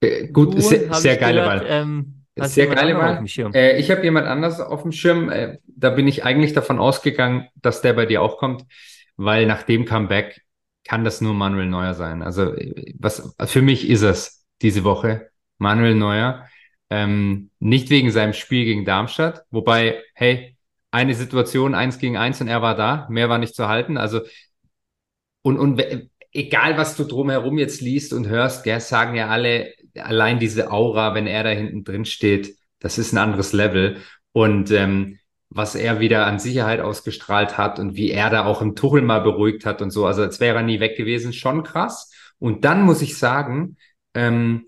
äh, 0.00 0.26
gut, 0.26 0.54
du, 0.54 0.60
sehr, 0.60 0.92
sehr 0.92 1.16
geile 1.18 1.42
gehört, 1.42 1.60
Wahl. 1.62 1.66
Ähm, 1.70 2.24
sehr 2.36 2.66
geile 2.66 2.98
Wahl. 2.98 3.24
Äh, 3.54 3.78
ich 3.78 3.92
habe 3.92 4.02
jemand 4.02 4.26
anders 4.26 4.58
auf 4.58 4.82
dem 4.82 4.90
Schirm. 4.90 5.30
Äh, 5.30 5.58
da 5.66 5.90
bin 5.90 6.08
ich 6.08 6.24
eigentlich 6.24 6.52
davon 6.52 6.80
ausgegangen, 6.80 7.46
dass 7.54 7.80
der 7.80 7.92
bei 7.92 8.06
dir 8.06 8.22
auch 8.22 8.38
kommt, 8.38 8.64
weil 9.16 9.46
nach 9.46 9.62
dem 9.62 9.84
Comeback 9.84 10.41
kann 10.84 11.04
das 11.04 11.20
nur 11.20 11.34
Manuel 11.34 11.66
Neuer 11.66 11.94
sein. 11.94 12.22
Also 12.22 12.54
was 12.98 13.34
für 13.46 13.62
mich 13.62 13.88
ist 13.88 14.02
es 14.02 14.46
diese 14.62 14.84
Woche 14.84 15.30
Manuel 15.58 15.94
Neuer. 15.94 16.46
Ähm, 16.90 17.50
nicht 17.58 17.88
wegen 17.88 18.10
seinem 18.10 18.34
Spiel 18.34 18.66
gegen 18.66 18.84
Darmstadt, 18.84 19.44
wobei, 19.50 20.02
hey, 20.14 20.56
eine 20.90 21.14
Situation, 21.14 21.74
eins 21.74 21.98
gegen 21.98 22.18
eins 22.18 22.42
und 22.42 22.48
er 22.48 22.60
war 22.60 22.76
da, 22.76 23.06
mehr 23.08 23.30
war 23.30 23.38
nicht 23.38 23.54
zu 23.54 23.66
halten. 23.68 23.96
Also 23.96 24.20
und, 25.42 25.58
und 25.58 25.82
egal, 26.32 26.76
was 26.76 26.96
du 26.96 27.04
drumherum 27.04 27.58
jetzt 27.58 27.80
liest 27.80 28.12
und 28.12 28.28
hörst, 28.28 28.64
gell, 28.64 28.80
sagen 28.80 29.14
ja 29.14 29.28
alle, 29.28 29.72
allein 29.96 30.38
diese 30.38 30.70
Aura, 30.70 31.14
wenn 31.14 31.26
er 31.26 31.44
da 31.44 31.50
hinten 31.50 31.84
drin 31.84 32.04
steht, 32.04 32.56
das 32.78 32.98
ist 32.98 33.12
ein 33.12 33.18
anderes 33.18 33.52
Level. 33.52 33.98
Und 34.32 34.70
ähm, 34.70 35.18
was 35.54 35.74
er 35.74 36.00
wieder 36.00 36.26
an 36.26 36.38
Sicherheit 36.38 36.80
ausgestrahlt 36.80 37.58
hat 37.58 37.78
und 37.78 37.94
wie 37.94 38.10
er 38.10 38.30
da 38.30 38.44
auch 38.44 38.62
im 38.62 38.74
Tuchel 38.74 39.02
mal 39.02 39.20
beruhigt 39.20 39.66
hat 39.66 39.82
und 39.82 39.90
so. 39.90 40.06
Also 40.06 40.22
als 40.22 40.40
wäre 40.40 40.56
er 40.56 40.62
nie 40.62 40.80
weg 40.80 40.96
gewesen, 40.96 41.32
schon 41.32 41.62
krass. 41.62 42.10
Und 42.38 42.64
dann 42.64 42.82
muss 42.82 43.02
ich 43.02 43.18
sagen, 43.18 43.76
ähm, 44.14 44.66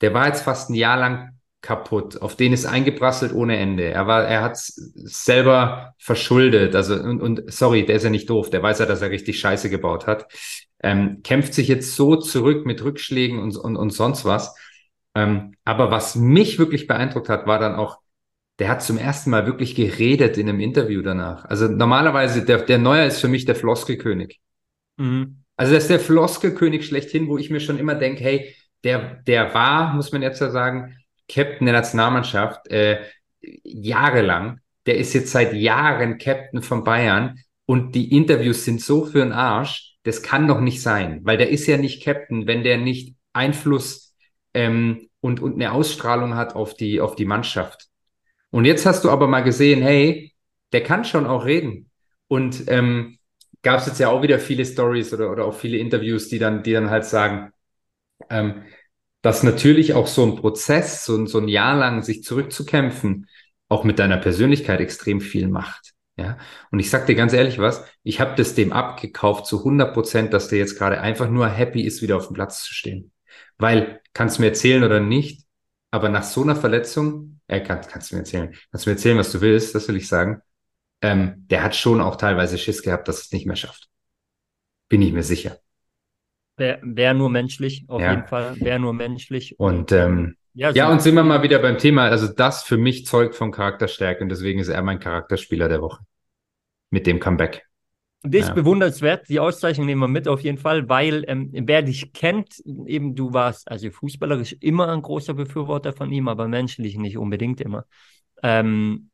der 0.00 0.14
war 0.14 0.26
jetzt 0.26 0.42
fast 0.42 0.70
ein 0.70 0.74
Jahr 0.74 0.96
lang 0.98 1.38
kaputt. 1.60 2.22
Auf 2.22 2.36
den 2.36 2.52
ist 2.52 2.66
eingeprasselt 2.66 3.32
ohne 3.34 3.58
Ende. 3.58 3.84
Er 3.84 4.06
war, 4.06 4.24
er 4.24 4.42
hat 4.42 4.56
selber 4.56 5.94
verschuldet. 5.98 6.74
Also 6.74 6.94
und, 6.94 7.20
und 7.20 7.52
sorry, 7.52 7.84
der 7.84 7.96
ist 7.96 8.04
ja 8.04 8.10
nicht 8.10 8.30
doof. 8.30 8.50
Der 8.50 8.62
weiß 8.62 8.78
ja, 8.78 8.86
dass 8.86 9.02
er 9.02 9.10
richtig 9.10 9.40
Scheiße 9.40 9.68
gebaut 9.70 10.06
hat. 10.06 10.26
Ähm, 10.82 11.22
kämpft 11.24 11.54
sich 11.54 11.68
jetzt 11.68 11.96
so 11.96 12.16
zurück 12.16 12.64
mit 12.64 12.82
Rückschlägen 12.84 13.40
und 13.40 13.56
und, 13.56 13.76
und 13.76 13.90
sonst 13.90 14.24
was. 14.24 14.54
Ähm, 15.14 15.54
aber 15.64 15.90
was 15.90 16.14
mich 16.14 16.58
wirklich 16.58 16.86
beeindruckt 16.86 17.28
hat, 17.28 17.46
war 17.46 17.58
dann 17.58 17.74
auch 17.74 17.98
der 18.58 18.68
hat 18.68 18.82
zum 18.82 18.98
ersten 18.98 19.30
Mal 19.30 19.46
wirklich 19.46 19.74
geredet 19.74 20.36
in 20.36 20.48
einem 20.48 20.60
Interview 20.60 21.02
danach. 21.02 21.44
Also 21.44 21.68
normalerweise, 21.68 22.44
der, 22.44 22.58
der 22.58 22.78
Neuer 22.78 23.06
ist 23.06 23.20
für 23.20 23.28
mich 23.28 23.44
der 23.44 23.54
Floskelkönig. 23.54 24.40
Mhm. 24.96 25.44
Also 25.56 25.74
das 25.74 25.84
ist 25.84 25.90
der 25.90 26.00
Floskelkönig 26.00 26.86
schlechthin, 26.86 27.28
wo 27.28 27.38
ich 27.38 27.50
mir 27.50 27.60
schon 27.60 27.78
immer 27.78 27.94
denke, 27.94 28.22
hey, 28.22 28.54
der, 28.84 29.22
der 29.26 29.54
war, 29.54 29.94
muss 29.94 30.12
man 30.12 30.22
jetzt 30.22 30.40
ja 30.40 30.50
sagen, 30.50 30.96
Captain 31.28 31.66
der 31.66 31.74
Nationalmannschaft 31.74 32.68
äh, 32.68 33.04
jahrelang. 33.40 34.60
Der 34.86 34.96
ist 34.96 35.12
jetzt 35.12 35.30
seit 35.30 35.52
Jahren 35.52 36.18
Captain 36.18 36.62
von 36.62 36.84
Bayern 36.84 37.38
und 37.66 37.94
die 37.94 38.16
Interviews 38.16 38.64
sind 38.64 38.80
so 38.80 39.04
für 39.04 39.18
den 39.18 39.32
Arsch. 39.32 39.96
Das 40.04 40.22
kann 40.22 40.48
doch 40.48 40.60
nicht 40.60 40.80
sein, 40.80 41.20
weil 41.24 41.36
der 41.36 41.50
ist 41.50 41.66
ja 41.66 41.76
nicht 41.76 42.02
Captain, 42.02 42.46
wenn 42.46 42.62
der 42.62 42.78
nicht 42.78 43.14
Einfluss 43.32 44.14
ähm, 44.54 45.08
und, 45.20 45.40
und 45.40 45.54
eine 45.54 45.72
Ausstrahlung 45.72 46.34
hat 46.34 46.54
auf 46.54 46.74
die, 46.74 47.00
auf 47.00 47.14
die 47.14 47.26
Mannschaft. 47.26 47.87
Und 48.50 48.64
jetzt 48.64 48.86
hast 48.86 49.04
du 49.04 49.10
aber 49.10 49.26
mal 49.28 49.42
gesehen, 49.42 49.82
hey, 49.82 50.32
der 50.72 50.82
kann 50.82 51.04
schon 51.04 51.26
auch 51.26 51.44
reden. 51.44 51.90
Und 52.28 52.64
ähm, 52.68 53.18
gab 53.62 53.80
es 53.80 53.86
jetzt 53.86 54.00
ja 54.00 54.08
auch 54.08 54.22
wieder 54.22 54.38
viele 54.38 54.64
Stories 54.64 55.12
oder, 55.12 55.30
oder 55.30 55.44
auch 55.44 55.54
viele 55.54 55.78
Interviews, 55.78 56.28
die 56.28 56.38
dann, 56.38 56.62
die 56.62 56.72
dann 56.72 56.90
halt 56.90 57.04
sagen, 57.04 57.52
ähm, 58.30 58.62
dass 59.22 59.42
natürlich 59.42 59.94
auch 59.94 60.06
so 60.06 60.24
ein 60.24 60.36
Prozess, 60.36 61.04
so, 61.04 61.26
so 61.26 61.38
ein 61.38 61.48
Jahr 61.48 61.76
lang 61.76 62.02
sich 62.02 62.22
zurückzukämpfen, 62.22 63.28
auch 63.68 63.84
mit 63.84 63.98
deiner 63.98 64.16
Persönlichkeit 64.16 64.80
extrem 64.80 65.20
viel 65.20 65.48
macht. 65.48 65.92
Ja, 66.16 66.36
und 66.72 66.80
ich 66.80 66.90
sag 66.90 67.06
dir 67.06 67.14
ganz 67.14 67.32
ehrlich 67.32 67.58
was, 67.58 67.84
ich 68.02 68.20
habe 68.20 68.34
das 68.34 68.54
dem 68.56 68.72
abgekauft 68.72 69.46
zu 69.46 69.58
100 69.58 69.94
Prozent, 69.94 70.32
dass 70.32 70.48
der 70.48 70.58
jetzt 70.58 70.76
gerade 70.76 71.00
einfach 71.00 71.30
nur 71.30 71.48
happy 71.48 71.82
ist, 71.82 72.02
wieder 72.02 72.16
auf 72.16 72.26
dem 72.26 72.34
Platz 72.34 72.64
zu 72.64 72.74
stehen. 72.74 73.12
Weil, 73.56 74.00
kannst 74.14 74.38
du 74.38 74.42
mir 74.42 74.48
erzählen 74.48 74.82
oder 74.82 74.98
nicht, 74.98 75.47
aber 75.90 76.08
nach 76.08 76.22
so 76.24 76.42
einer 76.42 76.56
Verletzung, 76.56 77.40
äh, 77.46 77.60
kann, 77.60 77.80
kannst 77.82 78.10
du 78.10 78.16
mir 78.16 78.20
erzählen, 78.20 78.54
kannst 78.70 78.86
du 78.86 78.90
mir 78.90 78.94
erzählen, 78.96 79.18
was 79.18 79.32
du 79.32 79.40
willst, 79.40 79.74
das 79.74 79.88
will 79.88 79.96
ich 79.96 80.08
sagen. 80.08 80.42
Ähm, 81.00 81.46
der 81.48 81.62
hat 81.62 81.76
schon 81.76 82.00
auch 82.00 82.16
teilweise 82.16 82.58
Schiss 82.58 82.82
gehabt, 82.82 83.08
dass 83.08 83.20
es 83.20 83.32
nicht 83.32 83.46
mehr 83.46 83.56
schafft. 83.56 83.88
Bin 84.88 85.02
ich 85.02 85.12
mir 85.12 85.22
sicher. 85.22 85.58
Wäre 86.56 86.80
wär 86.82 87.14
nur 87.14 87.30
menschlich, 87.30 87.84
auf 87.88 88.00
Ja. 88.00 88.10
jeden 88.12 88.26
Fall. 88.26 88.56
Wäre 88.60 88.80
nur 88.80 88.92
menschlich. 88.92 89.58
Und 89.58 89.92
ähm, 89.92 90.36
ja, 90.54 90.70
ja, 90.70 90.90
und 90.90 91.00
sind 91.00 91.14
wir 91.14 91.22
mal 91.22 91.42
wieder 91.44 91.60
beim 91.60 91.78
Thema. 91.78 92.08
Also 92.08 92.26
das 92.26 92.64
für 92.64 92.76
mich 92.76 93.06
zeugt 93.06 93.36
von 93.36 93.52
Charakterstärke 93.52 94.22
und 94.24 94.28
deswegen 94.28 94.58
ist 94.58 94.68
er 94.68 94.82
mein 94.82 94.98
Charakterspieler 94.98 95.68
der 95.68 95.80
Woche. 95.80 96.02
Mit 96.90 97.06
dem 97.06 97.20
Comeback. 97.20 97.67
Das 98.22 98.42
ist 98.42 98.48
Ja. 98.48 98.54
bewundernswert. 98.54 99.28
Die 99.28 99.38
Auszeichnung 99.38 99.86
nehmen 99.86 100.00
wir 100.00 100.08
mit 100.08 100.26
auf 100.26 100.40
jeden 100.40 100.58
Fall, 100.58 100.88
weil 100.88 101.24
ähm, 101.28 101.50
wer 101.52 101.82
dich 101.82 102.12
kennt, 102.12 102.60
eben 102.86 103.14
du 103.14 103.32
warst 103.32 103.70
also 103.70 103.90
fußballerisch 103.90 104.56
immer 104.60 104.88
ein 104.88 105.02
großer 105.02 105.34
Befürworter 105.34 105.92
von 105.92 106.10
ihm, 106.10 106.26
aber 106.28 106.48
menschlich 106.48 106.96
nicht 106.96 107.16
unbedingt 107.16 107.60
immer. 107.60 107.84
Ähm, 108.42 109.10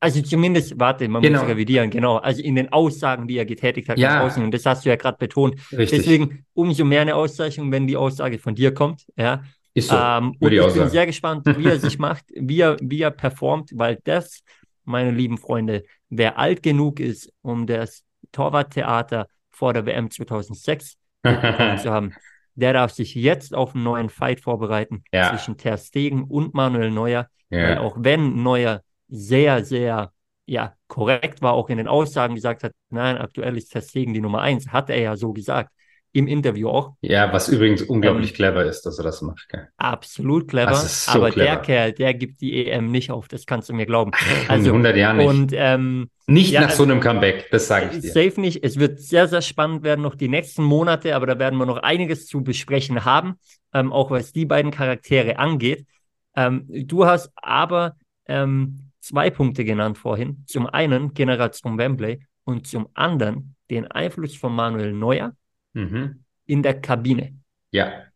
also 0.00 0.22
zumindest, 0.22 0.78
warte, 0.78 1.06
man 1.08 1.22
Genau. 1.22 1.40
muss 1.40 1.48
revidieren, 1.48 1.90
genau. 1.90 2.16
Also 2.16 2.40
in 2.40 2.54
den 2.54 2.72
Aussagen, 2.72 3.28
die 3.28 3.36
er 3.36 3.44
getätigt 3.44 3.88
hat, 3.88 3.98
Ja. 3.98 4.22
außen, 4.22 4.42
und 4.42 4.52
das 4.54 4.64
hast 4.64 4.84
du 4.84 4.88
ja 4.88 4.96
gerade 4.96 5.18
betont. 5.18 5.56
Richtig. 5.72 5.98
Deswegen 5.98 6.44
umso 6.54 6.84
mehr 6.84 7.02
eine 7.02 7.14
Auszeichnung, 7.14 7.70
wenn 7.72 7.86
die 7.86 7.96
Aussage 7.96 8.38
von 8.38 8.54
dir 8.54 8.72
kommt. 8.72 9.04
Ja. 9.16 9.42
ist 9.74 9.88
so. 9.90 9.96
Ähm, 9.96 10.34
und 10.40 10.52
ich 10.52 10.72
bin 10.72 10.88
sehr 10.88 11.04
gespannt, 11.04 11.44
wie 11.58 11.66
er 11.66 11.78
sich 11.78 11.98
macht, 11.98 12.24
wie 12.34 12.60
er, 12.60 12.78
wie 12.80 13.02
er 13.02 13.10
performt, 13.10 13.72
weil 13.74 13.98
das, 14.04 14.42
meine 14.84 15.10
lieben 15.10 15.36
Freunde, 15.36 15.84
wer 16.08 16.38
alt 16.38 16.62
genug 16.62 16.98
ist, 17.00 17.30
um 17.42 17.66
das 17.66 18.02
Torwarttheater 18.36 19.26
vor 19.50 19.72
der 19.72 19.86
WM 19.86 20.10
2006 20.10 20.96
mitbekommen 21.22 21.78
zu 21.78 21.90
haben, 21.90 22.14
der 22.54 22.72
darf 22.74 22.92
sich 22.92 23.14
jetzt 23.14 23.54
auf 23.54 23.74
einen 23.74 23.84
neuen 23.84 24.10
Fight 24.10 24.40
vorbereiten 24.40 25.02
Ja. 25.12 25.30
zwischen 25.30 25.56
Ter 25.56 25.78
Stegen 25.78 26.24
und 26.24 26.54
Manuel 26.54 26.90
Neuer, 26.90 27.28
ja. 27.50 27.80
auch 27.80 27.96
wenn 27.98 28.42
Neuer 28.42 28.82
sehr, 29.08 29.64
sehr 29.64 30.12
ja, 30.46 30.74
korrekt 30.86 31.42
war, 31.42 31.54
auch 31.54 31.68
in 31.70 31.78
den 31.78 31.88
Aussagen 31.88 32.34
gesagt 32.34 32.62
hat, 32.62 32.72
nein, 32.90 33.18
aktuell 33.18 33.56
ist 33.56 33.72
Ter 33.72 33.82
Stegen 33.82 34.14
die 34.14 34.20
Nummer 34.20 34.42
eins, 34.42 34.68
hat 34.68 34.90
er 34.90 35.00
ja 35.00 35.16
so 35.16 35.32
gesagt, 35.32 35.72
im 36.12 36.26
Interview 36.26 36.68
auch. 36.70 36.94
ja, 37.02 37.30
was 37.32 37.48
übrigens 37.48 37.82
unglaublich 37.82 38.30
Ähm, 38.30 38.36
clever 38.36 38.64
ist, 38.64 38.82
dass 38.86 38.98
er 38.98 39.04
das 39.04 39.20
macht. 39.22 39.48
Gell? 39.50 39.68
Absolut 39.76 40.48
clever, 40.48 40.74
so 40.74 41.12
aber 41.12 41.30
der 41.30 41.44
clever. 41.44 41.62
Kerl, 41.62 41.92
der 41.92 42.14
gibt 42.14 42.40
die 42.40 42.66
EM 42.66 42.90
nicht 42.90 43.10
auf, 43.10 43.28
das 43.28 43.44
kannst 43.44 43.68
du 43.68 43.74
mir 43.74 43.84
glauben. 43.86 44.12
in 44.44 44.50
Also, 44.50 44.70
100 44.70 44.96
Jahren 44.96 45.16
nicht. 45.18 45.26
und 45.28 45.52
ähm, 45.54 46.08
nicht 46.26 46.52
ja, 46.52 46.62
nach 46.62 46.70
so 46.70 46.82
also- 46.84 46.92
einem 46.92 47.00
Comeback, 47.02 47.48
das 47.50 47.68
sage 47.68 47.90
ich 47.92 48.00
dir. 48.00 48.10
safe 48.12 48.40
nicht. 48.40 48.64
Es 48.64 48.78
wird 48.78 48.98
sehr, 49.00 49.28
sehr 49.28 49.42
spannend 49.42 49.82
werden, 49.82 50.00
noch 50.02 50.14
die 50.14 50.28
nächsten 50.28 50.62
Monate, 50.64 51.14
aber 51.14 51.26
da 51.26 51.38
werden 51.38 51.58
wir 51.58 51.66
noch 51.66 51.78
einiges 51.82 52.26
zu 52.26 52.42
besprechen 52.42 53.04
haben, 53.04 53.34
ähm, 53.74 53.92
auch 53.92 54.10
was 54.10 54.32
die 54.32 54.46
beiden 54.46 54.70
Charaktere 54.70 55.38
angeht. 55.38 55.86
Ähm, 56.34 56.64
du 56.68 57.04
hast 57.06 57.30
aber 57.36 57.96
ähm, 58.26 58.90
zwei 59.00 59.28
Punkte 59.30 59.64
genannt 59.64 59.98
vorhin. 59.98 60.44
Zum 60.46 60.66
einen 60.66 61.12
Generation 61.14 61.78
Wembley 61.78 62.20
und 62.44 62.66
zum 62.66 62.88
anderen 62.94 63.54
den 63.70 63.86
Einfluss 63.86 64.34
von 64.36 64.54
Manuel 64.54 64.92
Neuer 64.92 65.32
Mhm. 65.76 66.24
in 66.46 66.62
der 66.62 66.80
Kabine. 66.80 67.38
Ja, 67.70 68.06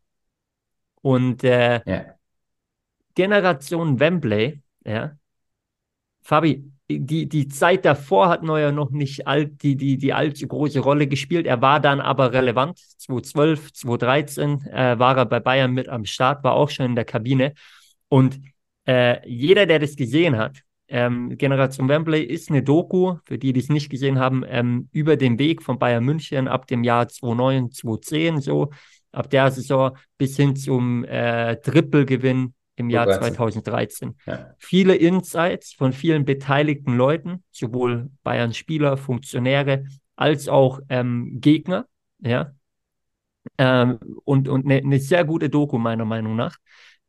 Und 1.02 1.44
äh, 1.44 1.82
ja. 1.84 2.14
Generation 3.14 4.00
Wembley, 4.00 4.62
ja. 4.84 5.16
Fabi, 6.22 6.64
die, 6.88 7.28
die 7.28 7.48
Zeit 7.48 7.84
davor 7.84 8.28
hat 8.28 8.42
Neuer 8.42 8.72
noch 8.72 8.90
nicht 8.90 9.26
alt, 9.26 9.62
die, 9.62 9.76
die, 9.76 9.98
die 9.98 10.12
allzu 10.12 10.46
große 10.46 10.80
Rolle 10.80 11.06
gespielt. 11.06 11.46
Er 11.46 11.60
war 11.60 11.80
dann 11.80 12.00
aber 12.00 12.32
relevant. 12.32 12.78
2012, 12.78 13.72
2013 13.72 14.66
äh, 14.66 14.98
war 14.98 15.16
er 15.18 15.26
bei 15.26 15.40
Bayern 15.40 15.72
mit 15.72 15.88
am 15.88 16.04
Start, 16.06 16.42
war 16.42 16.54
auch 16.54 16.70
schon 16.70 16.86
in 16.86 16.94
der 16.96 17.04
Kabine. 17.04 17.54
Und 18.08 18.40
äh, 18.86 19.26
jeder, 19.28 19.66
der 19.66 19.78
das 19.78 19.96
gesehen 19.96 20.36
hat, 20.38 20.62
ähm, 20.90 21.38
Generation 21.38 21.88
Wembley 21.88 22.22
ist 22.22 22.50
eine 22.50 22.62
Doku, 22.62 23.16
für 23.24 23.38
die, 23.38 23.52
die 23.52 23.60
es 23.60 23.68
nicht 23.68 23.90
gesehen 23.90 24.18
haben, 24.18 24.44
ähm, 24.46 24.88
über 24.92 25.16
den 25.16 25.38
Weg 25.38 25.62
von 25.62 25.78
Bayern 25.78 26.04
München 26.04 26.48
ab 26.48 26.66
dem 26.66 26.82
Jahr 26.82 27.08
2009, 27.08 27.70
2010, 27.70 28.40
so 28.40 28.70
ab 29.12 29.30
der 29.30 29.50
Saison 29.52 29.96
bis 30.18 30.36
hin 30.36 30.56
zum 30.56 31.04
äh, 31.04 31.56
Trippelgewinn 31.60 32.54
im 32.74 32.90
Jahr 32.90 33.06
2013. 33.06 33.62
2013. 33.62 34.16
Ja. 34.26 34.54
Viele 34.58 34.96
Insights 34.96 35.74
von 35.74 35.92
vielen 35.92 36.24
beteiligten 36.24 36.96
Leuten, 36.96 37.44
sowohl 37.52 38.10
Bayern-Spieler, 38.24 38.96
Funktionäre 38.96 39.84
als 40.16 40.48
auch 40.48 40.80
ähm, 40.88 41.40
Gegner, 41.40 41.86
ja. 42.18 42.52
Ähm, 43.58 43.98
und 44.24 44.48
und 44.48 44.66
eine 44.66 44.86
ne 44.86 44.98
sehr 44.98 45.24
gute 45.24 45.48
Doku, 45.48 45.78
meiner 45.78 46.04
Meinung 46.04 46.36
nach, 46.36 46.58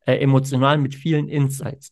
äh, 0.05 0.17
emotional 0.17 0.77
mit 0.77 0.93
vielen 0.95 1.27
Insights. 1.27 1.91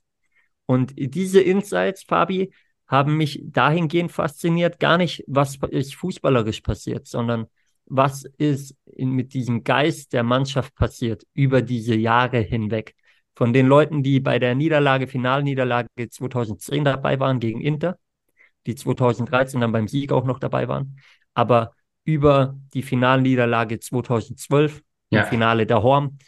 Und 0.69 0.93
diese 0.95 1.41
Insights, 1.41 2.03
Fabi, 2.03 2.53
haben 2.85 3.17
mich 3.17 3.41
dahingehend 3.43 4.11
fasziniert, 4.11 4.79
gar 4.79 4.99
nicht, 4.99 5.23
was 5.25 5.57
ist 5.71 5.95
fußballerisch 5.95 6.61
passiert, 6.61 7.07
sondern 7.07 7.47
was 7.87 8.25
ist 8.37 8.75
in, 8.85 9.13
mit 9.13 9.33
diesem 9.33 9.63
Geist 9.63 10.13
der 10.13 10.21
Mannschaft 10.21 10.75
passiert 10.75 11.23
über 11.33 11.63
diese 11.63 11.95
Jahre 11.95 12.41
hinweg. 12.41 12.93
Von 13.33 13.51
den 13.51 13.65
Leuten, 13.65 14.03
die 14.03 14.19
bei 14.19 14.37
der 14.37 14.53
Niederlage, 14.53 15.07
Finalniederlage 15.07 15.87
2010 16.07 16.85
dabei 16.85 17.19
waren 17.19 17.39
gegen 17.39 17.61
Inter, 17.61 17.97
die 18.67 18.75
2013 18.75 19.61
dann 19.61 19.71
beim 19.71 19.87
Sieg 19.87 20.11
auch 20.11 20.25
noch 20.25 20.37
dabei 20.37 20.67
waren, 20.67 20.99
aber 21.33 21.71
über 22.03 22.59
die 22.75 22.83
Finalniederlage 22.83 23.79
2012 23.79 24.83
Ja. 25.09 25.21
im 25.23 25.29
Finale 25.29 25.65
der 25.65 25.81
Horm, 25.81 26.19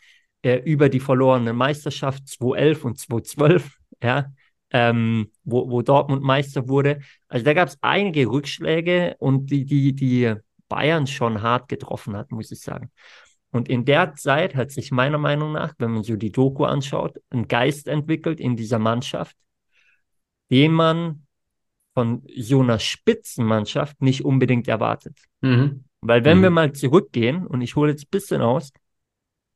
äh, 0.41 0.57
über 0.65 0.89
die 0.89 0.99
verlorene 0.99 1.53
Meisterschaft 1.53 2.27
2011 2.27 2.85
und 2.85 2.97
2012, 2.97 3.77
ja, 4.03 4.31
ähm, 4.71 5.31
wo, 5.43 5.69
wo 5.69 5.81
Dortmund 5.81 6.23
Meister 6.23 6.67
wurde. 6.69 6.99
Also 7.27 7.45
da 7.45 7.53
gab 7.53 7.67
es 7.67 7.77
einige 7.81 8.27
Rückschläge 8.27 9.15
und 9.19 9.47
die, 9.51 9.65
die, 9.65 9.93
die 9.93 10.33
Bayern 10.69 11.07
schon 11.07 11.41
hart 11.41 11.67
getroffen 11.67 12.15
hat, 12.15 12.31
muss 12.31 12.51
ich 12.51 12.61
sagen. 12.61 12.91
Und 13.51 13.67
in 13.67 13.83
der 13.83 14.15
Zeit 14.15 14.55
hat 14.55 14.71
sich 14.71 14.91
meiner 14.91 15.17
Meinung 15.17 15.51
nach, 15.51 15.73
wenn 15.77 15.91
man 15.91 16.03
so 16.03 16.15
die 16.15 16.31
Doku 16.31 16.63
anschaut, 16.63 17.17
ein 17.31 17.49
Geist 17.49 17.89
entwickelt 17.89 18.39
in 18.39 18.55
dieser 18.55 18.79
Mannschaft, 18.79 19.35
den 20.49 20.71
man 20.71 21.27
von 21.93 22.25
so 22.37 22.61
einer 22.61 22.79
Spitzenmannschaft 22.79 24.01
nicht 24.01 24.23
unbedingt 24.23 24.69
erwartet. 24.69 25.17
Mhm. 25.41 25.83
Weil 25.99 26.23
wenn 26.23 26.37
Mhm. 26.39 26.43
wir 26.43 26.49
mal 26.49 26.71
zurückgehen, 26.71 27.45
und 27.45 27.61
ich 27.61 27.75
hole 27.75 27.91
jetzt 27.91 28.05
ein 28.05 28.11
bisschen 28.11 28.41
aus, 28.41 28.71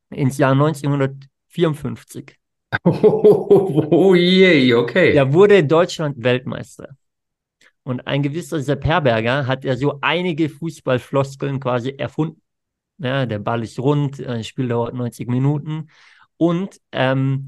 ins 0.09 0.37
Jahr 0.37 0.55
1954, 0.55 2.37
Oh, 2.85 4.15
je, 4.15 4.73
okay. 4.73 5.13
da 5.13 5.31
wurde 5.31 5.63
Deutschland 5.63 6.23
Weltmeister. 6.23 6.89
Und 7.83 8.07
ein 8.07 8.23
gewisser 8.23 8.61
Sepp 8.61 8.83
Herberger 8.85 9.45
hat 9.45 9.63
ja 9.63 9.75
so 9.75 9.99
einige 10.01 10.49
Fußballfloskeln 10.49 11.59
quasi 11.59 11.91
erfunden. 11.91 12.41
Ja, 12.97 13.25
der 13.25 13.39
Ball 13.39 13.63
ist 13.63 13.77
rund, 13.79 14.25
ein 14.25 14.43
Spiel 14.43 14.67
dauert 14.69 14.93
90 14.93 15.27
Minuten. 15.27 15.89
Und 16.37 16.79
ähm, 16.91 17.45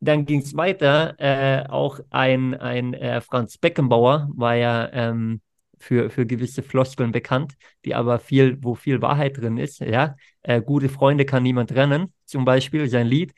dann 0.00 0.26
ging 0.26 0.40
es 0.40 0.56
weiter. 0.56 1.14
Äh, 1.18 1.66
auch 1.68 2.00
ein, 2.10 2.54
ein 2.54 2.94
äh, 2.94 3.20
Franz 3.20 3.56
Beckenbauer 3.58 4.28
war 4.34 4.54
ja 4.54 4.90
ähm, 4.92 5.40
für, 5.78 6.10
für 6.10 6.26
gewisse 6.26 6.62
Floskeln 6.62 7.12
bekannt, 7.12 7.54
die 7.84 7.94
aber 7.94 8.18
viel, 8.18 8.58
wo 8.62 8.74
viel 8.74 9.00
Wahrheit 9.02 9.38
drin 9.38 9.56
ist. 9.56 9.80
Ja, 9.80 10.16
äh, 10.42 10.60
gute 10.60 10.88
Freunde 10.88 11.24
kann 11.24 11.42
niemand 11.42 11.70
trennen, 11.70 12.12
zum 12.24 12.44
Beispiel 12.44 12.88
sein 12.88 13.06
Lied. 13.06 13.32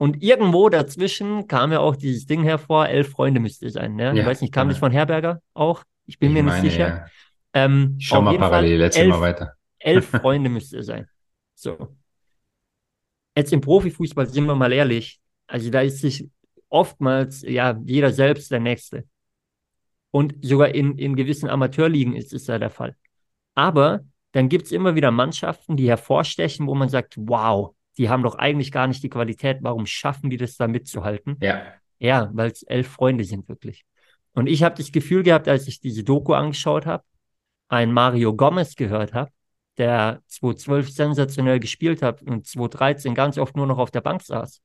Und 0.00 0.22
irgendwo 0.22 0.70
dazwischen 0.70 1.46
kam 1.46 1.72
ja 1.72 1.80
auch 1.80 1.94
dieses 1.94 2.24
Ding 2.24 2.42
hervor, 2.42 2.88
elf 2.88 3.10
Freunde 3.10 3.38
müsste 3.38 3.66
es 3.66 3.74
sein. 3.74 3.96
Ne? 3.96 4.14
Ja, 4.14 4.14
ich 4.14 4.24
weiß 4.24 4.40
nicht, 4.40 4.50
kam 4.50 4.62
genau. 4.68 4.72
das 4.72 4.78
von 4.78 4.92
Herberger 4.92 5.42
auch? 5.52 5.84
Ich 6.06 6.18
bin 6.18 6.28
Ich 6.30 6.34
mir 6.34 6.42
nicht 6.42 6.52
meine, 6.54 6.70
sicher. 6.70 6.88
ja. 6.88 7.04
Ähm, 7.52 7.96
Ich 7.98 8.06
schau 8.06 8.22
mal 8.22 8.30
jeden 8.30 8.40
Fall 8.42 8.50
parallel, 8.50 8.80
erzähl 8.80 9.02
elf, 9.02 9.10
mal 9.10 9.20
weiter. 9.20 9.52
elf 9.78 10.06
Freunde 10.22 10.48
müsste 10.48 10.78
es 10.78 10.86
sein. 10.86 11.06
So. 11.54 11.94
Jetzt 13.36 13.52
im 13.52 13.60
Profifußball 13.60 14.26
sind 14.26 14.46
wir 14.46 14.54
mal 14.54 14.72
ehrlich. 14.72 15.20
Also 15.46 15.68
da 15.70 15.82
ist 15.82 15.98
sich 15.98 16.26
oftmals 16.70 17.42
ja 17.42 17.78
jeder 17.84 18.10
selbst 18.10 18.50
der 18.50 18.60
Nächste. 18.60 19.04
Und 20.12 20.34
sogar 20.42 20.70
in, 20.74 20.96
in 20.96 21.14
gewissen 21.14 21.50
Amateurligen 21.50 22.16
ist 22.16 22.32
es 22.32 22.46
ja 22.46 22.58
der 22.58 22.70
Fall. 22.70 22.96
Aber 23.54 24.00
dann 24.32 24.48
gibt 24.48 24.64
es 24.64 24.72
immer 24.72 24.94
wieder 24.94 25.10
Mannschaften, 25.10 25.76
die 25.76 25.88
hervorstechen, 25.88 26.66
wo 26.66 26.74
man 26.74 26.88
sagt, 26.88 27.16
wow, 27.18 27.74
die 28.00 28.08
haben 28.08 28.22
doch 28.22 28.36
eigentlich 28.36 28.72
gar 28.72 28.86
nicht 28.86 29.02
die 29.02 29.10
Qualität. 29.10 29.58
Warum 29.60 29.84
schaffen 29.84 30.30
die 30.30 30.38
das 30.38 30.56
da 30.56 30.66
mitzuhalten? 30.66 31.36
Ja. 31.42 31.74
Ja, 31.98 32.30
weil 32.32 32.50
es 32.50 32.62
elf 32.62 32.88
Freunde 32.88 33.24
sind 33.24 33.46
wirklich. 33.46 33.84
Und 34.32 34.46
ich 34.46 34.62
habe 34.62 34.74
das 34.74 34.90
Gefühl 34.90 35.22
gehabt, 35.22 35.48
als 35.48 35.68
ich 35.68 35.80
diese 35.80 36.02
Doku 36.02 36.32
angeschaut 36.32 36.86
habe, 36.86 37.04
ein 37.68 37.92
Mario 37.92 38.34
Gomez 38.34 38.74
gehört 38.74 39.12
habe, 39.12 39.30
der 39.76 40.22
2012 40.28 40.88
sensationell 40.88 41.60
gespielt 41.60 42.00
hat 42.00 42.22
und 42.22 42.46
2013 42.46 43.14
ganz 43.14 43.36
oft 43.36 43.54
nur 43.54 43.66
noch 43.66 43.76
auf 43.76 43.90
der 43.90 44.00
Bank 44.00 44.22
saß. 44.22 44.62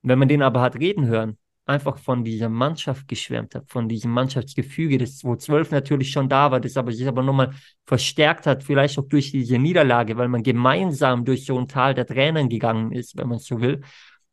Wenn 0.00 0.18
man 0.18 0.28
den 0.28 0.40
aber 0.40 0.62
hat 0.62 0.76
reden 0.76 1.06
hören, 1.06 1.36
einfach 1.66 1.98
von 1.98 2.24
dieser 2.24 2.48
Mannschaft 2.48 3.08
geschwärmt 3.08 3.54
hat, 3.54 3.70
von 3.70 3.88
diesem 3.88 4.10
Mannschaftsgefüge, 4.10 4.98
das 4.98 5.18
2012 5.18 5.70
natürlich 5.70 6.10
schon 6.10 6.28
da 6.28 6.50
war, 6.50 6.60
das 6.60 6.76
aber 6.76 6.92
sich 6.92 7.08
aber 7.08 7.22
nochmal 7.22 7.54
verstärkt 7.86 8.46
hat, 8.46 8.62
vielleicht 8.62 8.98
auch 8.98 9.08
durch 9.08 9.30
diese 9.30 9.58
Niederlage, 9.58 10.16
weil 10.16 10.28
man 10.28 10.42
gemeinsam 10.42 11.24
durch 11.24 11.46
so 11.46 11.58
ein 11.58 11.68
Tal 11.68 11.94
der 11.94 12.06
Tränen 12.06 12.48
gegangen 12.48 12.92
ist, 12.92 13.16
wenn 13.16 13.28
man 13.28 13.38
so 13.38 13.60
will, 13.60 13.80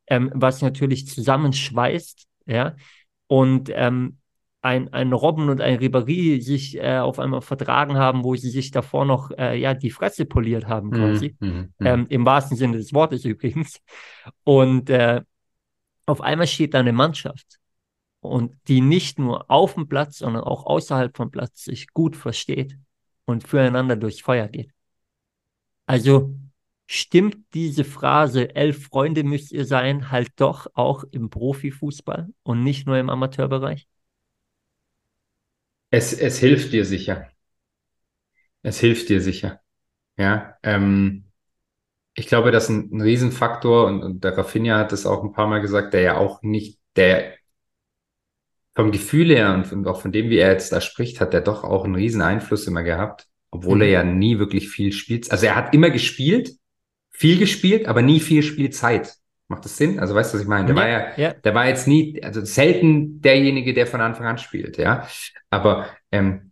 ähm, 0.07 0.29
was 0.33 0.61
natürlich 0.61 1.07
zusammenschweißt, 1.07 2.27
ja. 2.47 2.75
Und 3.27 3.71
ähm, 3.73 4.17
ein, 4.61 4.93
ein 4.93 5.11
Robben 5.13 5.49
und 5.49 5.61
ein 5.61 5.79
Ribéry 5.79 6.41
sich 6.41 6.77
äh, 6.77 6.97
auf 6.97 7.17
einmal 7.17 7.41
vertragen 7.41 7.97
haben, 7.97 8.23
wo 8.23 8.35
sie 8.35 8.49
sich 8.49 8.71
davor 8.71 9.05
noch 9.05 9.31
äh, 9.31 9.57
ja, 9.57 9.73
die 9.73 9.89
Fresse 9.89 10.25
poliert 10.25 10.67
haben, 10.67 10.89
mhm, 10.89 10.93
quasi. 10.93 11.35
Mm, 11.39 11.45
mm, 11.45 11.49
mm. 11.79 11.85
Ähm, 11.85 12.05
Im 12.09 12.25
wahrsten 12.25 12.57
Sinne 12.57 12.77
des 12.77 12.93
Wortes 12.93 13.25
übrigens. 13.25 13.79
Und 14.43 14.89
äh, 14.89 15.21
auf 16.05 16.21
einmal 16.21 16.47
steht 16.47 16.73
da 16.73 16.79
eine 16.79 16.93
Mannschaft 16.93 17.59
und 18.21 18.55
die 18.67 18.81
nicht 18.81 19.19
nur 19.19 19.49
auf 19.49 19.73
dem 19.75 19.87
Platz, 19.87 20.19
sondern 20.19 20.43
auch 20.43 20.65
außerhalb 20.65 21.15
vom 21.15 21.31
Platz 21.31 21.63
sich 21.65 21.87
gut 21.93 22.15
versteht 22.15 22.77
und 23.25 23.47
füreinander 23.47 23.95
durchs 23.95 24.21
Feuer 24.21 24.47
geht. 24.47 24.71
Also 25.85 26.35
stimmt 26.87 27.37
diese 27.53 27.83
Phrase, 27.83 28.55
elf 28.55 28.87
Freunde 28.87 29.23
müsst 29.23 29.51
ihr 29.51 29.65
sein, 29.65 30.11
halt 30.11 30.29
doch 30.35 30.67
auch 30.73 31.03
im 31.11 31.29
Profifußball 31.29 32.29
und 32.43 32.63
nicht 32.63 32.85
nur 32.85 32.97
im 32.97 33.09
Amateurbereich? 33.09 33.87
Es, 35.89 36.13
es 36.13 36.39
hilft 36.39 36.71
dir 36.71 36.85
sicher. 36.85 37.29
Es 38.61 38.79
hilft 38.79 39.09
dir 39.09 39.21
sicher. 39.21 39.61
Ja, 40.17 40.57
ähm, 40.63 41.30
ich 42.21 42.27
glaube, 42.27 42.51
das 42.51 42.65
ist 42.65 42.69
ein, 42.69 42.89
ein 42.93 43.01
Riesenfaktor 43.01 43.87
und, 43.87 44.03
und 44.03 44.23
der 44.23 44.37
Raffinia 44.37 44.77
hat 44.77 44.93
es 44.93 45.07
auch 45.07 45.23
ein 45.23 45.33
paar 45.33 45.47
Mal 45.47 45.59
gesagt, 45.59 45.95
der 45.95 46.01
ja 46.01 46.17
auch 46.17 46.43
nicht, 46.43 46.77
der 46.95 47.33
vom 48.75 48.91
Gefühl 48.91 49.29
her 49.29 49.55
und, 49.55 49.71
und 49.73 49.87
auch 49.87 49.99
von 49.99 50.11
dem, 50.11 50.29
wie 50.29 50.37
er 50.37 50.51
jetzt 50.51 50.71
da 50.71 50.81
spricht, 50.81 51.19
hat 51.19 51.33
er 51.33 51.41
doch 51.41 51.63
auch 51.63 51.83
einen 51.83 51.95
riesen 51.95 52.21
Einfluss 52.21 52.67
immer 52.67 52.83
gehabt, 52.83 53.27
obwohl 53.49 53.77
mhm. 53.77 53.81
er 53.81 53.89
ja 53.89 54.03
nie 54.03 54.37
wirklich 54.37 54.69
viel 54.69 54.91
spielt. 54.91 55.31
Also 55.31 55.47
er 55.47 55.55
hat 55.55 55.73
immer 55.73 55.89
gespielt, 55.89 56.51
viel 57.09 57.39
gespielt, 57.39 57.87
aber 57.87 58.03
nie 58.03 58.19
viel 58.19 58.43
Spielzeit. 58.43 59.15
Macht 59.47 59.65
das 59.65 59.75
Sinn? 59.75 59.99
Also 59.99 60.13
weißt 60.13 60.31
du, 60.31 60.37
was 60.37 60.43
ich 60.43 60.47
meine? 60.47 60.67
Der 60.71 60.75
ja, 60.75 60.81
war 60.81 60.89
ja, 60.89 61.13
ja, 61.17 61.33
der 61.33 61.55
war 61.55 61.67
jetzt 61.67 61.87
nie, 61.87 62.21
also 62.23 62.45
selten 62.45 63.19
derjenige, 63.19 63.73
der 63.73 63.87
von 63.87 63.99
Anfang 63.99 64.27
an 64.27 64.37
spielt, 64.37 64.77
ja. 64.77 65.07
Aber 65.49 65.87
ähm, 66.11 66.50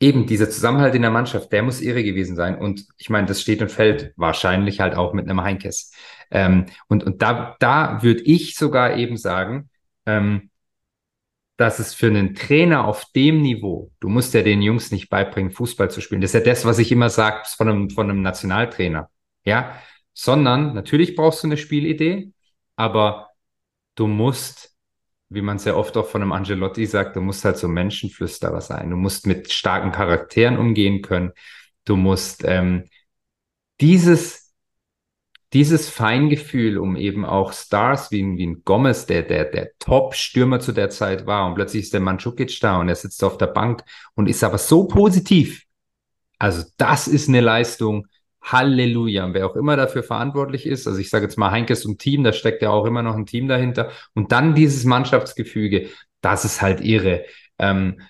eben 0.00 0.26
dieser 0.26 0.48
Zusammenhalt 0.50 0.94
in 0.94 1.02
der 1.02 1.10
Mannschaft, 1.10 1.52
der 1.52 1.62
muss 1.62 1.80
irre 1.80 2.04
gewesen 2.04 2.36
sein. 2.36 2.58
Und 2.58 2.86
ich 2.96 3.10
meine, 3.10 3.26
das 3.26 3.40
steht 3.40 3.62
und 3.62 3.70
fällt 3.70 4.12
wahrscheinlich 4.16 4.80
halt 4.80 4.94
auch 4.94 5.12
mit 5.12 5.28
einem 5.28 5.42
Heinkes. 5.42 5.92
Ähm, 6.30 6.66
und 6.88 7.04
und 7.04 7.22
da, 7.22 7.56
da 7.60 8.02
würde 8.02 8.22
ich 8.22 8.54
sogar 8.56 8.96
eben 8.96 9.16
sagen, 9.16 9.70
ähm, 10.06 10.50
dass 11.58 11.80
es 11.80 11.92
für 11.92 12.06
einen 12.06 12.34
Trainer 12.36 12.86
auf 12.86 13.06
dem 13.16 13.42
Niveau, 13.42 13.90
du 13.98 14.08
musst 14.08 14.32
ja 14.32 14.42
den 14.42 14.62
Jungs 14.62 14.92
nicht 14.92 15.08
beibringen, 15.10 15.50
Fußball 15.50 15.90
zu 15.90 16.00
spielen. 16.00 16.20
Das 16.20 16.30
ist 16.30 16.34
ja 16.34 16.52
das, 16.52 16.64
was 16.64 16.78
ich 16.78 16.92
immer 16.92 17.10
sage 17.10 17.42
von 17.56 17.68
einem, 17.68 17.90
von 17.90 18.08
einem 18.08 18.22
Nationaltrainer. 18.22 19.10
Ja, 19.44 19.74
sondern 20.14 20.74
natürlich 20.74 21.16
brauchst 21.16 21.42
du 21.42 21.48
eine 21.48 21.56
Spielidee, 21.56 22.32
aber 22.76 23.30
du 23.96 24.06
musst, 24.06 24.76
wie 25.30 25.42
man 25.42 25.58
sehr 25.58 25.76
oft 25.76 25.96
auch 25.96 26.06
von 26.06 26.22
einem 26.22 26.32
Angelotti 26.32 26.86
sagt, 26.86 27.16
du 27.16 27.20
musst 27.20 27.44
halt 27.44 27.58
so 27.58 27.68
Menschenflüsterer 27.68 28.60
sein. 28.60 28.90
Du 28.90 28.96
musst 28.96 29.26
mit 29.26 29.52
starken 29.52 29.92
Charakteren 29.92 30.58
umgehen 30.58 31.02
können. 31.02 31.32
Du 31.84 31.96
musst 31.96 32.44
ähm, 32.44 32.84
dieses 33.80 34.48
dieses 35.52 35.88
Feingefühl, 35.88 36.78
um 36.78 36.96
eben 36.96 37.24
auch 37.24 37.52
Stars 37.52 38.10
wie, 38.10 38.22
wie 38.36 38.46
ein 38.46 38.62
Gomez, 38.64 39.06
der, 39.06 39.22
der, 39.22 39.46
der 39.46 39.70
Top-Stürmer 39.78 40.60
zu 40.60 40.72
der 40.72 40.90
Zeit 40.90 41.26
war, 41.26 41.46
und 41.46 41.54
plötzlich 41.54 41.84
ist 41.84 41.94
der 41.94 42.00
Mandzukic 42.00 42.60
da 42.60 42.78
und 42.78 42.88
er 42.88 42.96
sitzt 42.96 43.24
auf 43.24 43.38
der 43.38 43.46
Bank 43.46 43.82
und 44.14 44.28
ist 44.28 44.44
aber 44.44 44.58
so 44.58 44.86
positiv. 44.86 45.64
Also 46.38 46.64
das 46.76 47.08
ist 47.08 47.28
eine 47.28 47.40
Leistung, 47.40 48.06
Halleluja. 48.42 49.32
Wer 49.34 49.46
auch 49.46 49.56
immer 49.56 49.76
dafür 49.76 50.02
verantwortlich 50.02 50.66
ist, 50.66 50.86
also 50.86 50.98
ich 50.98 51.10
sage 51.10 51.24
jetzt 51.24 51.38
mal 51.38 51.50
Heinkes 51.50 51.84
und 51.84 51.98
Team, 51.98 52.24
da 52.24 52.32
steckt 52.32 52.62
ja 52.62 52.70
auch 52.70 52.84
immer 52.84 53.02
noch 53.02 53.14
ein 53.14 53.26
Team 53.26 53.48
dahinter. 53.48 53.90
Und 54.14 54.32
dann 54.32 54.54
dieses 54.54 54.84
Mannschaftsgefüge, 54.84 55.88
das 56.20 56.44
ist 56.44 56.62
halt 56.62 56.80
irre. 56.80 57.24
Ähm, 57.58 58.00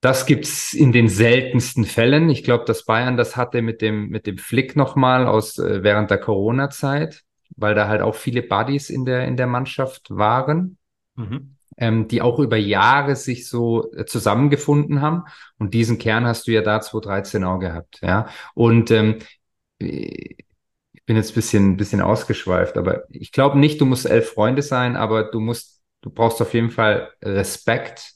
das 0.00 0.26
gibt's 0.26 0.74
in 0.74 0.92
den 0.92 1.08
seltensten 1.08 1.84
Fällen. 1.84 2.28
Ich 2.28 2.44
glaube, 2.44 2.64
dass 2.66 2.84
Bayern 2.84 3.16
das 3.16 3.36
hatte 3.36 3.62
mit 3.62 3.80
dem, 3.80 4.08
mit 4.08 4.26
dem 4.26 4.38
Flick 4.38 4.76
nochmal 4.76 5.26
aus 5.26 5.58
äh, 5.58 5.82
während 5.82 6.10
der 6.10 6.18
Corona-Zeit, 6.18 7.22
weil 7.56 7.74
da 7.74 7.88
halt 7.88 8.02
auch 8.02 8.14
viele 8.14 8.42
Buddies 8.42 8.90
in 8.90 9.04
der, 9.04 9.26
in 9.26 9.36
der 9.36 9.46
Mannschaft 9.46 10.08
waren. 10.10 10.76
Mhm 11.16 11.53
ähm, 11.76 12.08
die 12.08 12.22
auch 12.22 12.38
über 12.38 12.56
Jahre 12.56 13.16
sich 13.16 13.48
so 13.48 13.92
äh, 13.92 14.04
zusammengefunden 14.04 15.00
haben. 15.00 15.24
Und 15.58 15.74
diesen 15.74 15.98
Kern 15.98 16.26
hast 16.26 16.46
du 16.46 16.52
ja 16.52 16.62
da 16.62 16.80
2013 16.80 17.44
auch 17.44 17.58
gehabt, 17.58 18.00
ja. 18.02 18.28
Und 18.54 18.90
ähm, 18.90 19.18
ich 19.78 20.36
bin 21.06 21.16
jetzt 21.16 21.32
ein 21.32 21.34
bisschen, 21.34 21.76
bisschen 21.76 22.00
ausgeschweift, 22.00 22.76
aber 22.76 23.04
ich 23.10 23.32
glaube 23.32 23.58
nicht, 23.58 23.80
du 23.80 23.86
musst 23.86 24.06
elf 24.06 24.30
Freunde 24.32 24.62
sein, 24.62 24.96
aber 24.96 25.24
du 25.24 25.40
musst, 25.40 25.82
du 26.00 26.10
brauchst 26.10 26.40
auf 26.40 26.54
jeden 26.54 26.70
Fall 26.70 27.12
Respekt, 27.22 28.14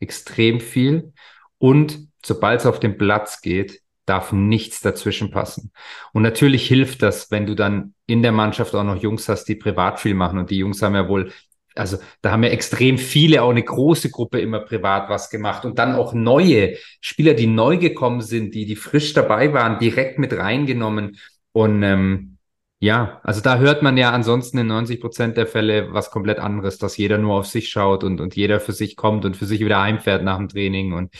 extrem 0.00 0.60
viel. 0.60 1.12
Und 1.58 2.08
sobald 2.24 2.60
es 2.60 2.66
auf 2.66 2.78
den 2.78 2.96
Platz 2.98 3.40
geht, 3.40 3.82
darf 4.06 4.32
nichts 4.32 4.80
dazwischen 4.80 5.30
passen. 5.30 5.72
Und 6.12 6.22
natürlich 6.22 6.66
hilft 6.66 7.02
das, 7.02 7.30
wenn 7.30 7.46
du 7.46 7.54
dann 7.54 7.94
in 8.06 8.22
der 8.22 8.32
Mannschaft 8.32 8.74
auch 8.74 8.84
noch 8.84 9.02
Jungs 9.02 9.28
hast, 9.28 9.44
die 9.44 9.54
privat 9.54 10.00
viel 10.00 10.14
machen. 10.14 10.38
Und 10.38 10.50
die 10.50 10.58
Jungs 10.58 10.80
haben 10.82 10.94
ja 10.94 11.08
wohl 11.08 11.32
also 11.78 11.98
da 12.22 12.32
haben 12.32 12.42
ja 12.42 12.50
extrem 12.50 12.98
viele, 12.98 13.42
auch 13.42 13.50
eine 13.50 13.62
große 13.62 14.10
Gruppe 14.10 14.40
immer 14.40 14.60
privat 14.60 15.08
was 15.08 15.30
gemacht 15.30 15.64
und 15.64 15.78
dann 15.78 15.94
auch 15.94 16.12
neue 16.12 16.76
Spieler, 17.00 17.34
die 17.34 17.46
neu 17.46 17.78
gekommen 17.78 18.20
sind, 18.20 18.54
die, 18.54 18.66
die 18.66 18.76
frisch 18.76 19.14
dabei 19.14 19.52
waren, 19.52 19.78
direkt 19.78 20.18
mit 20.18 20.32
reingenommen. 20.32 21.18
Und 21.52 21.82
ähm, 21.82 22.38
ja, 22.80 23.20
also 23.24 23.40
da 23.40 23.58
hört 23.58 23.82
man 23.82 23.96
ja 23.96 24.12
ansonsten 24.12 24.58
in 24.58 24.68
90 24.68 25.00
Prozent 25.00 25.36
der 25.36 25.46
Fälle 25.46 25.92
was 25.92 26.10
komplett 26.10 26.38
anderes, 26.38 26.78
dass 26.78 26.96
jeder 26.96 27.18
nur 27.18 27.34
auf 27.36 27.46
sich 27.46 27.68
schaut 27.70 28.04
und, 28.04 28.20
und 28.20 28.36
jeder 28.36 28.60
für 28.60 28.72
sich 28.72 28.96
kommt 28.96 29.24
und 29.24 29.36
für 29.36 29.46
sich 29.46 29.60
wieder 29.60 29.80
heimfährt 29.80 30.22
nach 30.22 30.36
dem 30.36 30.48
Training. 30.48 30.92
Und 30.92 31.12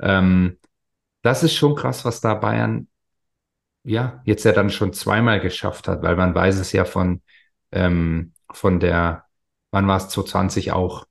ähm, 0.00 0.58
das 1.22 1.42
ist 1.42 1.54
schon 1.54 1.74
krass, 1.74 2.04
was 2.04 2.20
da 2.20 2.34
Bayern 2.34 2.88
ja 3.84 4.22
jetzt 4.24 4.44
ja 4.44 4.52
dann 4.52 4.70
schon 4.70 4.92
zweimal 4.92 5.40
geschafft 5.40 5.88
hat, 5.88 6.02
weil 6.02 6.16
man 6.16 6.34
weiß 6.34 6.58
es 6.58 6.72
ja 6.72 6.84
von, 6.84 7.22
ähm, 7.72 8.32
von 8.52 8.80
der 8.80 9.24
Wann 9.72 9.88
war 9.88 9.96
es 9.96 10.08
2020 10.10 10.72
auch? 10.72 11.06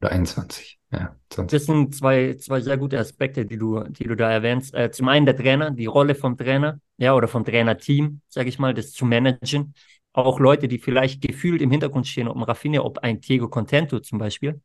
Oder 0.00 0.12
21? 0.12 0.78
Ja, 0.90 1.16
20. 1.30 1.58
Das 1.58 1.66
sind 1.66 1.94
zwei, 1.94 2.34
zwei 2.34 2.60
sehr 2.60 2.78
gute 2.78 2.98
Aspekte, 2.98 3.44
die 3.44 3.58
du, 3.58 3.82
die 3.84 4.04
du 4.04 4.16
da 4.16 4.30
erwähnst. 4.30 4.74
Äh, 4.74 4.90
zum 4.90 5.08
einen 5.08 5.26
der 5.26 5.36
Trainer, 5.36 5.70
die 5.72 5.86
Rolle 5.86 6.14
vom 6.14 6.38
Trainer, 6.38 6.80
ja, 6.96 7.14
oder 7.14 7.28
vom 7.28 7.44
Trainerteam, 7.44 8.20
sage 8.28 8.48
ich 8.48 8.58
mal, 8.58 8.72
das 8.72 8.92
zu 8.92 9.04
managen. 9.04 9.74
Auch 10.12 10.40
Leute, 10.40 10.68
die 10.68 10.78
vielleicht 10.78 11.20
gefühlt 11.20 11.60
im 11.60 11.70
Hintergrund 11.70 12.06
stehen, 12.06 12.28
ob 12.28 12.36
ein 12.36 12.42
Raffine, 12.44 12.84
ob 12.84 12.98
ein 13.00 13.20
Diego 13.20 13.48
Contento 13.48 14.00
zum 14.00 14.18
Beispiel. 14.18 14.60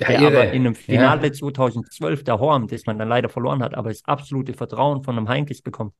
Ja, 0.00 0.08
der 0.08 0.20
irre. 0.20 0.26
aber 0.26 0.52
in 0.52 0.66
einem 0.66 0.74
Finale 0.76 1.26
ja. 1.26 1.32
2012, 1.32 2.22
der 2.22 2.38
Horn, 2.38 2.68
das 2.68 2.86
man 2.86 2.98
dann 2.98 3.08
leider 3.08 3.28
verloren 3.28 3.62
hat, 3.62 3.74
aber 3.74 3.88
das 3.88 4.04
absolute 4.04 4.54
Vertrauen 4.54 5.02
von 5.02 5.16
einem 5.16 5.28
Heinkes 5.28 5.60
bekommt 5.60 5.94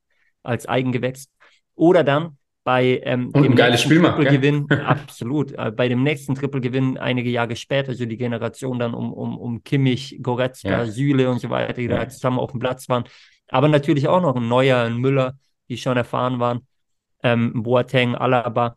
als 0.44 0.66
Eigengewächs. 0.66 1.28
Oder 1.74 2.04
dann 2.04 2.37
bei 2.68 3.00
ähm, 3.02 3.32
dem 3.32 3.54
nächsten 3.54 3.88
Triple-Gewinn, 3.88 4.70
absolut, 4.84 5.52
äh, 5.52 5.72
bei 5.74 5.88
dem 5.88 6.02
nächsten 6.02 6.34
Triple-Gewinn 6.34 6.98
einige 6.98 7.30
Jahre 7.30 7.56
später, 7.56 7.88
also 7.88 8.04
die 8.04 8.18
Generation 8.18 8.78
dann 8.78 8.92
um, 8.92 9.10
um, 9.10 9.38
um 9.38 9.64
Kimmich, 9.64 10.18
Goretzka, 10.20 10.68
ja. 10.68 10.84
Süle 10.84 11.30
und 11.30 11.38
so 11.38 11.48
weiter, 11.48 11.72
die 11.72 11.84
ja. 11.84 11.96
da 11.96 12.08
zusammen 12.10 12.38
auf 12.38 12.50
dem 12.50 12.60
Platz 12.60 12.86
waren. 12.90 13.04
Aber 13.48 13.68
natürlich 13.68 14.06
auch 14.06 14.20
noch 14.20 14.36
ein 14.36 14.48
Neuer, 14.48 14.82
ein 14.82 14.98
Müller, 14.98 15.38
die 15.70 15.78
schon 15.78 15.96
erfahren 15.96 16.40
waren, 16.40 16.66
ähm, 17.22 17.62
Boateng, 17.62 18.14
Alaba, 18.14 18.76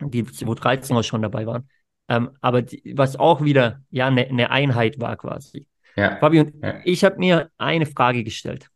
die 0.00 0.24
2013 0.24 0.96
auch 0.96 1.04
schon 1.04 1.22
dabei 1.22 1.46
waren. 1.46 1.68
Ähm, 2.08 2.30
aber 2.40 2.62
die, 2.62 2.94
was 2.96 3.14
auch 3.14 3.44
wieder 3.44 3.80
ja 3.90 4.08
eine 4.08 4.26
ne 4.32 4.50
Einheit 4.50 4.98
war 4.98 5.16
quasi. 5.16 5.68
Ja. 5.94 6.16
Fabian, 6.16 6.52
ja. 6.60 6.80
ich 6.82 7.04
habe 7.04 7.16
mir 7.18 7.48
eine 7.58 7.86
Frage 7.86 8.24
gestellt. 8.24 8.68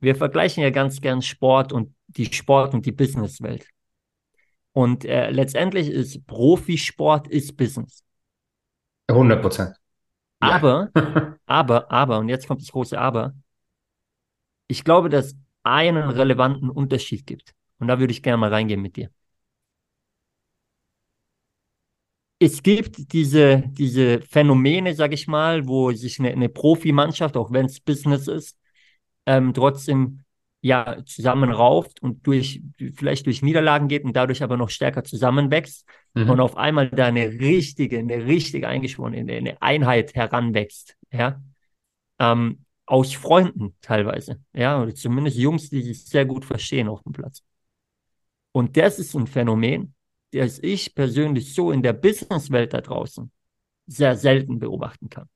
Wir 0.00 0.16
vergleichen 0.16 0.62
ja 0.62 0.70
ganz 0.70 1.02
gern 1.02 1.20
Sport 1.20 1.74
und 1.74 1.94
die 2.16 2.32
Sport- 2.32 2.74
und 2.74 2.86
die 2.86 2.92
Businesswelt. 2.92 3.66
Und 4.72 5.04
äh, 5.04 5.30
letztendlich 5.30 5.88
ist 5.88 6.26
Profisport 6.26 7.28
ist 7.28 7.56
Business. 7.56 8.02
100 9.08 9.42
Prozent. 9.42 9.76
Ja. 10.42 10.50
Aber, 10.50 10.90
aber, 11.46 11.90
aber, 11.90 12.18
und 12.18 12.28
jetzt 12.28 12.48
kommt 12.48 12.62
das 12.62 12.72
große 12.72 12.98
Aber. 12.98 13.34
Ich 14.68 14.84
glaube, 14.84 15.08
dass 15.08 15.26
es 15.26 15.36
einen 15.62 16.08
relevanten 16.08 16.70
Unterschied 16.70 17.26
gibt. 17.26 17.54
Und 17.78 17.88
da 17.88 17.98
würde 17.98 18.12
ich 18.12 18.22
gerne 18.22 18.38
mal 18.38 18.50
reingehen 18.50 18.80
mit 18.80 18.96
dir. 18.96 19.10
Es 22.38 22.62
gibt 22.62 23.12
diese, 23.12 23.62
diese 23.68 24.20
Phänomene, 24.22 24.94
sage 24.94 25.14
ich 25.14 25.28
mal, 25.28 25.68
wo 25.68 25.92
sich 25.92 26.18
eine, 26.18 26.30
eine 26.30 26.48
Profimannschaft, 26.48 27.36
auch 27.36 27.52
wenn 27.52 27.66
es 27.66 27.78
Business 27.78 28.26
ist, 28.26 28.58
ähm, 29.26 29.54
trotzdem 29.54 30.24
ja 30.62 31.04
zusammenrauft 31.04 32.00
und 32.00 32.26
durch 32.26 32.62
vielleicht 32.94 33.26
durch 33.26 33.42
Niederlagen 33.42 33.88
geht 33.88 34.04
und 34.04 34.16
dadurch 34.16 34.42
aber 34.42 34.56
noch 34.56 34.70
stärker 34.70 35.02
zusammenwächst 35.02 35.84
mhm. 36.14 36.30
und 36.30 36.40
auf 36.40 36.56
einmal 36.56 36.88
da 36.88 37.06
eine 37.06 37.32
richtige, 37.32 37.98
eine 37.98 38.24
richtige 38.26 38.68
eingeschworene 38.68 39.30
eine 39.30 39.60
Einheit 39.60 40.14
heranwächst, 40.14 40.96
ja. 41.12 41.42
Ähm, 42.18 42.64
aus 42.86 43.14
Freunden 43.14 43.74
teilweise, 43.80 44.40
ja, 44.52 44.80
oder 44.80 44.94
zumindest 44.94 45.36
Jungs, 45.36 45.68
die 45.70 45.82
sich 45.82 46.04
sehr 46.04 46.26
gut 46.26 46.44
verstehen 46.44 46.88
auf 46.88 47.02
dem 47.02 47.12
Platz. 47.12 47.42
Und 48.52 48.76
das 48.76 48.98
ist 48.98 49.14
ein 49.14 49.26
Phänomen, 49.26 49.94
das 50.32 50.58
ich 50.60 50.94
persönlich 50.94 51.54
so 51.54 51.72
in 51.72 51.82
der 51.82 51.92
Businesswelt 51.92 52.72
da 52.72 52.80
draußen 52.80 53.30
sehr 53.86 54.16
selten 54.16 54.58
beobachten 54.58 55.08
kann. 55.08 55.28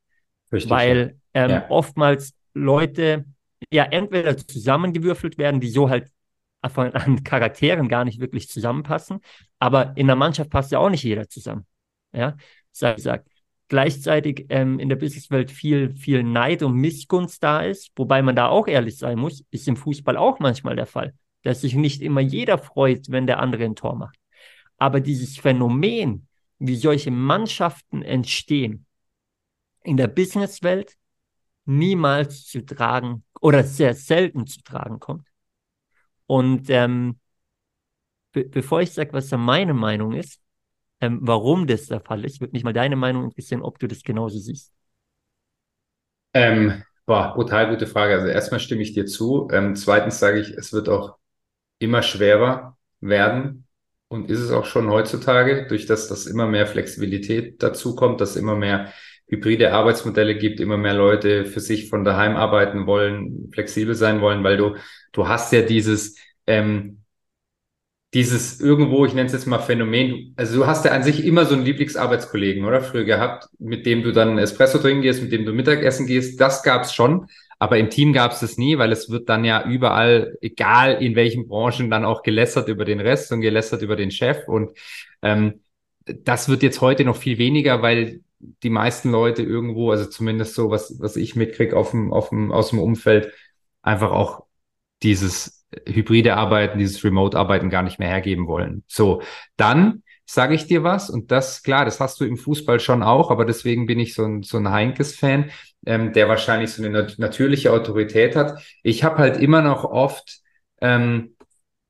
Richtig, 0.52 0.70
Weil 0.70 1.18
ähm, 1.34 1.50
ja. 1.50 1.70
oftmals 1.70 2.34
Leute 2.54 3.24
ja 3.70 3.84
entweder 3.84 4.36
zusammengewürfelt 4.36 5.38
werden, 5.38 5.60
die 5.60 5.70
so 5.70 5.88
halt 5.90 6.10
von 6.68 6.92
an 6.94 7.22
Charakteren 7.22 7.88
gar 7.88 8.04
nicht 8.04 8.20
wirklich 8.20 8.48
zusammenpassen, 8.48 9.20
aber 9.58 9.96
in 9.96 10.06
der 10.06 10.16
Mannschaft 10.16 10.50
passt 10.50 10.72
ja 10.72 10.78
auch 10.78 10.90
nicht 10.90 11.04
jeder 11.04 11.28
zusammen. 11.28 11.66
Ja, 12.12 12.36
sag, 12.72 12.98
sag. 12.98 13.24
Gleichzeitig 13.68 14.46
ähm, 14.48 14.78
in 14.78 14.88
der 14.88 14.96
Businesswelt 14.96 15.50
viel, 15.50 15.94
viel 15.96 16.22
Neid 16.22 16.62
und 16.62 16.74
Missgunst 16.74 17.42
da 17.42 17.62
ist, 17.62 17.90
wobei 17.96 18.22
man 18.22 18.36
da 18.36 18.48
auch 18.48 18.68
ehrlich 18.68 18.96
sein 18.96 19.18
muss, 19.18 19.44
ist 19.50 19.66
im 19.66 19.76
Fußball 19.76 20.16
auch 20.16 20.38
manchmal 20.38 20.76
der 20.76 20.86
Fall, 20.86 21.14
dass 21.42 21.62
sich 21.62 21.74
nicht 21.74 22.00
immer 22.00 22.20
jeder 22.20 22.58
freut, 22.58 23.10
wenn 23.10 23.26
der 23.26 23.40
andere 23.40 23.64
ein 23.64 23.74
Tor 23.74 23.96
macht. 23.96 24.18
Aber 24.78 25.00
dieses 25.00 25.36
Phänomen, 25.38 26.28
wie 26.58 26.76
solche 26.76 27.10
Mannschaften 27.10 28.02
entstehen, 28.02 28.86
in 29.82 29.96
der 29.96 30.08
Businesswelt 30.08 30.94
niemals 31.64 32.46
zu 32.46 32.64
tragen 32.64 33.24
oder 33.46 33.62
sehr 33.62 33.94
selten 33.94 34.48
zu 34.48 34.61
tragen 34.64 34.98
kommt. 34.98 35.28
Und 36.26 36.68
ähm, 36.68 37.20
be 38.32 38.44
bevor 38.44 38.80
ich 38.80 38.90
sage, 38.90 39.12
was 39.12 39.28
da 39.28 39.37
meine 39.37 39.72
Meinung 39.72 40.14
ist, 40.14 40.40
ähm, 41.00 41.20
warum 41.22 41.68
das 41.68 41.87
der 41.87 42.00
Fall 42.00 42.24
ist, 42.24 42.40
würde 42.40 42.54
mich 42.54 42.64
mal 42.64 42.72
deine 42.72 42.96
Meinung 42.96 43.22
interessieren, 43.22 43.62
ob 43.62 43.78
du 43.78 43.87
das 43.87 44.02
genauso 44.02 44.40
siehst. 44.40 44.72
Ähm, 46.35 46.82
boah, 47.06 47.35
brutal 47.35 47.70
gute 47.70 47.87
Frage. 47.87 48.14
Also 48.14 48.26
erstmal 48.26 48.59
stimme 48.59 48.82
ich 48.82 48.94
dir 48.94 49.06
zu. 49.06 49.48
Ähm, 49.52 49.76
zweitens 49.76 50.18
sage 50.18 50.40
ich, 50.40 50.50
es 50.50 50.72
wird 50.72 50.88
auch 50.88 51.16
immer 51.78 52.02
schwerer 52.02 52.76
werden 52.98 53.68
und 54.09 54.28
ist 54.28 54.40
es 54.40 54.50
auch 54.50 54.64
schon 54.64 54.90
heutzutage, 54.90 55.68
durch 55.68 55.87
das, 55.87 56.09
dass 56.09 56.26
immer 56.26 56.48
mehr 56.48 56.66
Flexibilität 56.66 57.62
dazu 57.62 57.94
kommt, 57.94 58.20
dass 58.20 58.35
immer 58.35 58.56
mehr 58.56 58.92
hybride 59.28 59.72
Arbeitsmodelle 59.72 60.36
gibt, 60.36 60.60
immer 60.60 60.76
mehr 60.76 60.94
Leute 60.94 61.44
für 61.46 61.60
sich 61.60 61.88
von 61.88 62.04
daheim 62.04 62.36
arbeiten 62.36 62.86
wollen, 62.86 63.50
flexibel 63.52 63.94
sein 63.94 64.20
wollen, 64.20 64.44
weil 64.44 64.56
du, 64.56 64.76
du 65.12 65.28
hast 65.28 65.52
ja 65.52 65.62
dieses, 65.62 66.16
ähm, 66.46 67.02
dieses 68.14 68.60
irgendwo, 68.60 69.04
ich 69.04 69.14
nenne 69.14 69.26
es 69.26 69.32
jetzt 69.32 69.46
mal 69.46 69.58
Phänomen, 69.58 70.32
also 70.36 70.56
du 70.60 70.66
hast 70.66 70.84
ja 70.84 70.92
an 70.92 71.02
sich 71.02 71.24
immer 71.24 71.44
so 71.44 71.54
einen 71.54 71.64
Lieblingsarbeitskollegen, 71.64 72.64
oder? 72.64 72.80
Früher 72.80 73.04
gehabt, 73.04 73.48
mit 73.58 73.84
dem 73.84 74.02
du 74.02 74.12
dann 74.12 74.38
Espresso 74.38 74.78
trinken 74.78 75.02
gehst, 75.02 75.22
mit 75.22 75.32
dem 75.32 75.44
du 75.44 75.52
Mittagessen 75.52 76.06
gehst, 76.06 76.40
das 76.40 76.62
gab's 76.62 76.94
schon. 76.94 77.26
Aber 77.58 77.78
im 77.78 77.90
Team 77.90 78.12
gab's 78.12 78.40
das 78.40 78.58
nie, 78.58 78.78
weil 78.78 78.92
es 78.92 79.10
wird 79.10 79.28
dann 79.28 79.44
ja 79.44 79.66
überall, 79.66 80.36
egal 80.40 81.02
in 81.02 81.16
welchen 81.16 81.48
Branchen, 81.48 81.90
dann 81.90 82.04
auch 82.04 82.22
gelästert 82.22 82.68
über 82.68 82.84
den 82.84 83.00
Rest 83.00 83.32
und 83.32 83.40
gelästert 83.40 83.82
über 83.82 83.96
den 83.96 84.10
Chef. 84.10 84.46
Und 84.46 84.72
ähm, 85.22 85.60
das 86.04 86.48
wird 86.48 86.62
jetzt 86.62 86.80
heute 86.80 87.04
noch 87.04 87.16
viel 87.16 87.38
weniger, 87.38 87.82
weil 87.82 88.20
die 88.38 88.70
meisten 88.70 89.11
Leute 89.11 89.42
irgendwo, 89.42 89.90
also 89.90 90.07
zumindest 90.07 90.55
so, 90.55 90.70
was, 90.70 90.96
was 91.01 91.16
ich 91.16 91.37
mitkriege 91.37 91.77
auf 91.77 91.90
dem, 91.90 92.12
auf 92.12 92.29
dem, 92.31 92.53
aus 92.53 92.70
dem 92.70 92.79
Umfeld, 92.79 93.33
einfach 93.83 94.11
auch 94.11 94.44
dieses 95.03 95.66
hybride 95.87 96.37
Arbeiten, 96.37 96.79
dieses 96.79 97.03
Remote-Arbeiten 97.05 97.70
gar 97.70 97.83
nicht 97.83 97.99
mehr 97.99 98.09
hergeben 98.09 98.46
wollen. 98.46 98.85
So, 98.87 99.22
dann 99.57 100.03
sage 100.25 100.55
ich 100.55 100.66
dir 100.66 100.83
was 100.83 101.09
und 101.09 101.31
das, 101.31 101.62
klar, 101.62 101.85
das 101.85 102.01
hast 102.01 102.20
du 102.20 102.25
im 102.25 102.37
Fußball 102.37 102.81
schon 102.81 103.03
auch, 103.03 103.31
aber 103.31 103.44
deswegen 103.44 103.87
bin 103.87 104.01
ich 104.01 104.14
so 104.14 104.25
ein, 104.25 104.42
so 104.42 104.59
ein 104.59 104.70
Heinkes-Fan, 104.70 105.51
ähm, 105.87 106.12
der 106.12 106.29
wahrscheinlich 106.29 106.72
so 106.72 106.83
eine 106.83 106.90
nat 107.03 107.18
natürliche 107.18 107.72
Autorität 107.72 108.35
hat. 108.35 108.61
Ich 108.83 109.05
habe 109.05 109.18
halt 109.18 109.37
immer 109.38 109.62
noch 109.62 109.85
oft 109.85 110.40
ähm, 110.81 111.36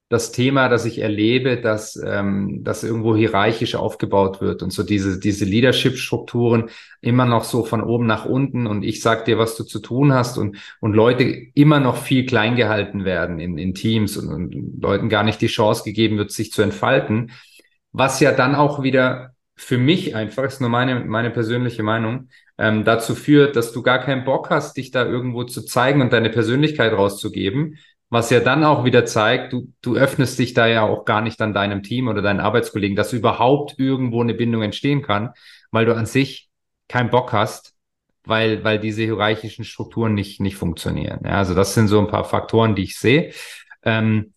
das 0.08 0.30
Thema, 0.30 0.68
dass 0.68 0.84
ich 0.84 1.00
erlebe, 1.00 1.60
dass 1.60 1.96
ähm, 1.96 2.60
das 2.62 2.84
irgendwo 2.84 3.16
hierarchisch 3.16 3.74
aufgebaut 3.74 4.40
wird 4.40 4.62
und 4.62 4.72
so 4.72 4.84
diese 4.84 5.18
diese 5.18 5.44
Leadership-Strukturen 5.44 6.70
immer 7.00 7.26
noch 7.26 7.42
so 7.42 7.64
von 7.64 7.82
oben 7.82 8.06
nach 8.06 8.24
unten 8.24 8.68
und 8.68 8.84
ich 8.84 9.02
sag 9.02 9.24
dir, 9.24 9.36
was 9.38 9.56
du 9.56 9.64
zu 9.64 9.80
tun 9.80 10.12
hast 10.12 10.38
und 10.38 10.58
und 10.80 10.92
Leute 10.94 11.24
immer 11.54 11.80
noch 11.80 11.96
viel 11.96 12.24
klein 12.24 12.54
gehalten 12.54 13.04
werden 13.04 13.40
in, 13.40 13.58
in 13.58 13.74
Teams 13.74 14.16
und, 14.16 14.32
und 14.32 14.80
Leuten 14.80 15.08
gar 15.08 15.24
nicht 15.24 15.40
die 15.40 15.48
Chance 15.48 15.82
gegeben 15.82 16.18
wird, 16.18 16.30
sich 16.30 16.52
zu 16.52 16.62
entfalten, 16.62 17.32
was 17.90 18.20
ja 18.20 18.30
dann 18.30 18.54
auch 18.54 18.82
wieder 18.84 19.32
für 19.56 19.78
mich 19.78 20.14
einfach 20.14 20.44
ist 20.44 20.60
nur 20.60 20.70
meine 20.70 21.00
meine 21.04 21.30
persönliche 21.30 21.82
Meinung 21.82 22.28
ähm, 22.58 22.84
dazu 22.84 23.16
führt, 23.16 23.56
dass 23.56 23.72
du 23.72 23.82
gar 23.82 23.98
keinen 23.98 24.24
Bock 24.24 24.50
hast, 24.50 24.76
dich 24.76 24.92
da 24.92 25.04
irgendwo 25.04 25.44
zu 25.44 25.62
zeigen 25.62 26.00
und 26.00 26.12
deine 26.12 26.30
Persönlichkeit 26.30 26.92
rauszugeben, 26.92 27.76
was 28.08 28.30
ja 28.30 28.40
dann 28.40 28.64
auch 28.64 28.84
wieder 28.84 29.04
zeigt, 29.04 29.52
du, 29.52 29.72
du 29.82 29.96
öffnest 29.96 30.38
dich 30.38 30.54
da 30.54 30.66
ja 30.66 30.82
auch 30.82 31.04
gar 31.04 31.20
nicht 31.20 31.40
an 31.42 31.52
deinem 31.52 31.82
Team 31.82 32.08
oder 32.08 32.22
deinen 32.22 32.40
Arbeitskollegen, 32.40 32.96
dass 32.96 33.12
überhaupt 33.12 33.78
irgendwo 33.78 34.22
eine 34.22 34.34
Bindung 34.34 34.62
entstehen 34.62 35.02
kann, 35.02 35.32
weil 35.72 35.86
du 35.86 35.94
an 35.94 36.06
sich 36.06 36.48
keinen 36.88 37.10
Bock 37.10 37.32
hast, 37.32 37.74
weil, 38.24 38.62
weil 38.64 38.78
diese 38.78 39.02
hierarchischen 39.02 39.64
Strukturen 39.64 40.14
nicht, 40.14 40.40
nicht 40.40 40.56
funktionieren. 40.56 41.20
Ja, 41.24 41.32
also 41.32 41.54
das 41.54 41.74
sind 41.74 41.88
so 41.88 41.98
ein 41.98 42.08
paar 42.08 42.24
Faktoren, 42.24 42.76
die 42.76 42.84
ich 42.84 42.96
sehe. 42.96 43.32
Ähm, 43.82 44.34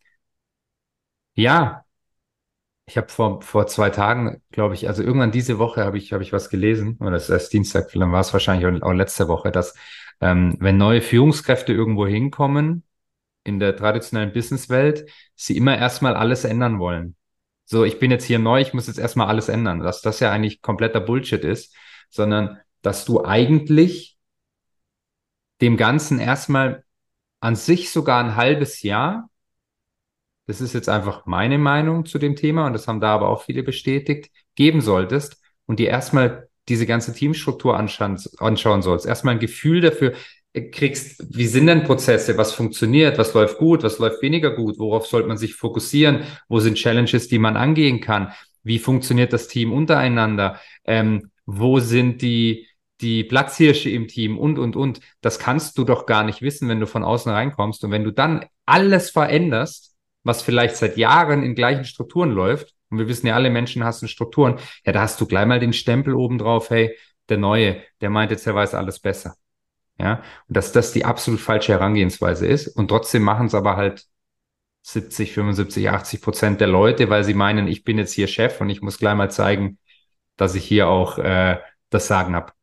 ja, 1.36 1.86
ich 2.86 2.98
habe 2.98 3.08
vor, 3.10 3.42
vor 3.42 3.68
zwei 3.68 3.92
Tagen, 3.92 4.42
glaube 4.52 4.74
ich, 4.74 4.88
also 4.88 5.04
irgendwann 5.04 5.32
diese 5.32 5.60
Woche 5.60 5.86
habe 5.86 5.98
ich, 5.98 6.12
habe 6.12 6.24
ich 6.24 6.34
was 6.34 6.50
gelesen, 6.50 6.98
oder 7.00 7.12
das 7.12 7.24
ist 7.26 7.30
erst 7.30 7.54
Dienstag, 7.54 7.92
dann 7.94 8.12
war 8.12 8.22
es 8.22 8.34
wahrscheinlich 8.34 8.82
auch 8.82 8.94
letzte 8.94 9.28
Woche, 9.28 9.52
dass 9.52 9.76
ähm, 10.22 10.58
wenn 10.60 10.78
neue 10.78 11.02
Führungskräfte 11.02 11.72
irgendwo 11.72 12.08
hinkommen, 12.08 12.84
in 13.44 13.60
der 13.60 13.76
traditionellen 13.76 14.34
Businesswelt 14.34 15.10
sie 15.36 15.58
immer 15.58 15.78
erstmal 15.78 16.16
alles 16.16 16.44
ändern 16.44 16.80
wollen. 16.80 17.16
So, 17.66 17.84
ich 17.84 18.00
bin 18.00 18.12
jetzt 18.12 18.26
hier 18.26 18.40
neu, 18.40 18.62
ich 18.62 18.74
muss 18.74 18.88
jetzt 18.88 19.00
erstmal 19.00 19.28
alles 19.28 19.48
ändern, 19.48 19.80
dass 19.80 20.02
das 20.02 20.20
ja 20.20 20.32
eigentlich 20.32 20.62
kompletter 20.62 21.00
Bullshit 21.00 21.44
ist, 21.44 21.76
sondern 22.10 22.60
dass 22.82 23.06
du 23.06 23.24
eigentlich 23.24 24.18
dem 25.62 25.78
Ganzen 25.78 26.20
erstmal 26.20 26.84
an 27.40 27.56
sich 27.56 27.92
sogar 27.92 28.24
ein 28.24 28.36
halbes 28.36 28.82
Jahr, 28.82 29.30
das 30.48 30.62
ist 30.62 30.74
jetzt 30.74 30.90
einfach 30.90 31.26
meine 31.26 31.58
Meinung 31.58 32.06
zu 32.06 32.18
dem 32.18 32.36
Thema 32.36 32.66
und 32.66 32.74
das 32.74 32.88
haben 32.88 33.02
da 33.02 33.14
aber 33.14 33.30
auch 33.30 33.44
viele 33.44 33.62
bestätigt, 33.62 34.32
geben 34.56 34.82
solltest 34.82 35.40
und 35.66 35.80
dir 35.80 35.90
erstmal 35.90 36.50
diese 36.68 36.86
ganze 36.86 37.14
Teamstruktur 37.14 37.78
anschauen, 37.78 38.20
anschauen 38.40 38.82
sollst. 38.82 39.06
Erstmal 39.06 39.36
ein 39.36 39.40
Gefühl 39.40 39.82
dafür, 39.82 40.14
kriegst, 40.54 41.24
wie 41.36 41.48
sind 41.48 41.68
denn 41.68 41.84
Prozesse, 41.84 42.38
was 42.38 42.54
funktioniert, 42.54 43.18
was 43.18 43.34
läuft 43.34 43.58
gut, 43.58 43.84
was 43.84 44.00
läuft 44.00 44.22
weniger 44.22 44.52
gut, 44.56 44.80
worauf 44.80 45.06
sollte 45.06 45.28
man 45.28 45.38
sich 45.38 45.56
fokussieren, 45.56 46.24
wo 46.48 46.60
sind 46.60 46.76
Challenges, 46.76 47.28
die 47.28 47.40
man 47.40 47.56
angehen 47.56 48.02
kann, 48.02 48.34
wie 48.64 48.80
funktioniert 48.80 49.34
das 49.34 49.48
Team 49.48 49.72
untereinander, 49.72 50.60
ähm, 50.86 51.32
wo 51.46 51.80
sind 51.80 52.22
die, 52.22 52.68
die 53.02 53.24
Platzhirsche 53.24 53.90
im 53.90 54.08
Team? 54.08 54.38
Und, 54.38 54.60
und, 54.60 54.76
und. 54.76 55.00
Das 55.22 55.40
kannst 55.40 55.78
du 55.78 55.84
doch 55.84 56.06
gar 56.06 56.24
nicht 56.24 56.42
wissen, 56.42 56.70
wenn 56.70 56.80
du 56.80 56.88
von 56.88 57.04
außen 57.04 57.32
reinkommst. 57.32 57.84
Und 57.84 57.92
wenn 57.92 58.04
du 58.04 58.12
dann 58.12 58.46
alles 58.66 59.10
veränderst, 59.10 59.96
was 60.24 60.42
vielleicht 60.42 60.76
seit 60.76 60.98
Jahren 60.98 61.44
in 61.44 61.56
gleichen 61.56 61.86
Strukturen 61.86 62.32
läuft, 62.32 62.76
und 62.90 62.98
wir 63.00 63.08
wissen 63.08 63.28
ja, 63.28 63.36
alle 63.36 63.50
Menschen 63.50 63.84
hassen 63.84 64.08
Strukturen, 64.08 64.60
ja, 64.86 64.92
da 64.92 65.02
hast 65.02 65.22
du 65.22 65.26
gleich 65.26 65.46
mal 65.46 65.60
den 65.60 65.74
Stempel 65.74 66.14
oben 66.14 66.38
drauf, 66.38 66.70
hey, 66.70 66.96
der 67.30 67.38
Neue, 67.38 67.82
der 68.02 68.10
meint 68.10 68.32
jetzt, 68.32 68.48
er 68.48 68.56
weiß 68.56 68.74
alles 68.74 69.00
besser. 69.00 69.36
Ja, 70.00 70.24
und 70.48 70.56
dass 70.56 70.72
das 70.72 70.94
die 70.94 71.04
absolut 71.04 71.42
falsche 71.42 71.74
Herangehensweise 71.74 72.48
ist. 72.48 72.68
Und 72.68 72.88
trotzdem 72.88 73.24
machen 73.24 73.48
es 73.48 73.54
aber 73.54 73.76
halt 73.76 74.06
70, 74.84 75.34
75, 75.34 75.90
80 75.90 76.22
Prozent 76.22 76.62
der 76.62 76.68
Leute, 76.68 77.10
weil 77.10 77.24
sie 77.24 77.34
meinen, 77.34 77.68
ich 77.68 77.84
bin 77.84 77.98
jetzt 77.98 78.14
hier 78.14 78.28
Chef 78.28 78.62
und 78.62 78.70
ich 78.70 78.82
muss 78.82 78.98
gleich 78.98 79.16
mal 79.16 79.30
zeigen, 79.30 79.78
dass 80.38 80.56
ich 80.56 80.64
hier 80.64 80.88
auch 80.88 81.18
äh, 81.18 81.58
das 81.90 82.08
Sagen 82.08 82.34
habe. 82.34 82.54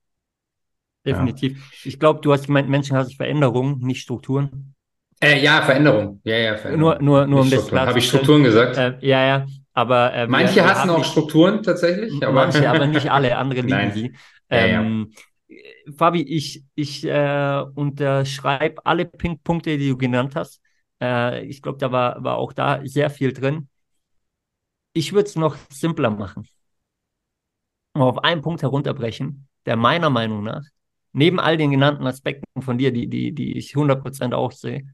Definitiv. 1.05 1.59
Ja. 1.59 1.81
Ich 1.85 2.01
glaube, 2.01 2.21
du 2.23 2.33
hast 2.33 2.47
gemeint, 2.47 2.69
Menschen 2.69 2.97
hassen 2.97 3.15
Veränderungen, 3.15 3.79
nicht 3.81 4.01
Strukturen. 4.01 4.75
Äh, 5.21 5.43
ja, 5.43 5.63
Veränderung. 5.63 6.21
Ja, 6.25 6.37
ja, 6.37 6.57
Veränderung. 6.57 7.05
Nur, 7.05 7.21
nur, 7.21 7.27
nur 7.27 7.41
um 7.43 7.51
das 7.51 7.69
klar 7.69 7.87
Habe 7.87 7.99
ich 7.99 8.09
Strukturen 8.09 8.43
gesagt? 8.43 8.77
Äh, 8.77 8.97
ja, 9.01 9.27
ja. 9.27 9.47
Aber 9.73 10.13
äh, 10.15 10.27
manche 10.27 10.57
wir, 10.57 10.67
hassen 10.67 10.91
auch 10.91 11.05
Strukturen 11.05 11.63
tatsächlich. 11.63 12.15
Aber 12.23 12.33
manche, 12.33 12.69
aber 12.69 12.87
nicht 12.87 13.11
alle. 13.11 13.37
Andere 13.37 13.61
lieben 13.61 13.93
sie. 13.93 14.17
Ähm, 14.49 14.51
ja, 14.51 14.67
ja. 14.67 15.23
Fabi, 15.97 16.23
ich, 16.23 16.65
ich 16.75 17.05
äh, 17.05 17.65
unterschreibe 17.75 18.85
alle 18.85 19.07
Punkte, 19.07 19.79
die 19.79 19.89
du 19.91 19.97
genannt 19.97 20.35
hast. 20.35 20.61
Äh, 21.01 21.45
ich 21.47 21.63
glaube, 21.63 21.79
da 21.79 21.93
war, 21.93 22.23
war 22.25 22.37
auch 22.39 22.53
da 22.53 22.81
sehr 22.87 23.11
viel 23.11 23.33
drin. 23.33 23.69
Ich 24.95 25.13
würde 25.13 25.29
es 25.29 25.37
noch 25.37 25.57
simpler 25.71 26.11
machen. 26.11 26.49
auf 27.95 28.19
einen 28.25 28.43
Punkt 28.43 28.63
herunterbrechen, 28.63 29.49
der 29.65 29.77
meiner 29.77 30.11
Meinung 30.11 30.43
nach, 30.45 30.63
neben 31.13 31.41
all 31.41 31.57
den 31.57 31.71
genannten 31.71 32.07
Aspekten 32.07 32.63
von 32.63 32.79
dir, 32.79 32.93
die, 32.93 33.09
die, 33.09 33.33
die 33.33 33.57
ich 33.57 33.75
100% 33.75 34.35
auch 34.35 34.53
sehe, 34.53 34.87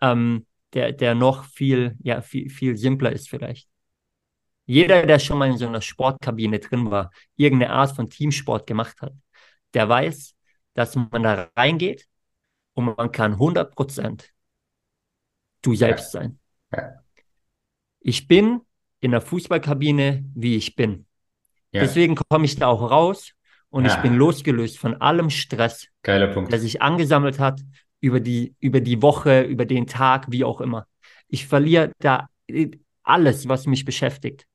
ähm, 0.00 0.46
der, 0.72 0.92
der 0.92 1.14
noch 1.14 1.44
viel, 1.44 1.96
ja, 2.02 2.22
viel, 2.22 2.48
viel 2.50 2.76
simpler 2.76 3.12
ist 3.12 3.28
vielleicht. 3.28 3.68
Jeder, 4.66 5.06
der 5.06 5.18
schon 5.18 5.38
mal 5.38 5.48
in 5.50 5.58
so 5.58 5.66
einer 5.66 5.80
Sportkabine 5.80 6.58
drin 6.58 6.90
war, 6.90 7.10
irgendeine 7.36 7.72
Art 7.72 7.94
von 7.94 8.10
Teamsport 8.10 8.66
gemacht 8.66 9.00
hat, 9.00 9.12
der 9.74 9.88
weiß, 9.88 10.35
dass 10.76 10.94
man 10.94 11.22
da 11.22 11.50
reingeht 11.56 12.06
und 12.74 12.96
man 12.96 13.10
kann 13.10 13.34
100% 13.34 14.24
du 15.62 15.74
selbst 15.74 16.12
sein. 16.12 16.38
Ich 18.00 18.28
bin 18.28 18.60
in 19.00 19.10
der 19.10 19.20
Fußballkabine, 19.20 20.24
wie 20.34 20.56
ich 20.56 20.76
bin. 20.76 21.06
Ja. 21.72 21.80
Deswegen 21.80 22.14
komme 22.14 22.44
ich 22.44 22.56
da 22.56 22.68
auch 22.68 22.90
raus 22.90 23.32
und 23.70 23.86
ja. 23.86 23.94
ich 23.94 24.02
bin 24.02 24.14
losgelöst 24.14 24.78
von 24.78 24.94
allem 25.00 25.30
Stress, 25.30 25.88
der 26.50 26.60
sich 26.60 26.82
angesammelt 26.82 27.38
hat 27.38 27.60
über 28.00 28.20
die, 28.20 28.54
über 28.60 28.80
die 28.80 29.02
Woche, 29.02 29.42
über 29.42 29.64
den 29.64 29.86
Tag, 29.86 30.30
wie 30.30 30.44
auch 30.44 30.60
immer. 30.60 30.86
Ich 31.28 31.46
verliere 31.46 31.92
da 31.98 32.28
alles, 33.02 33.48
was 33.48 33.66
mich 33.66 33.84
beschäftigt, 33.84 34.46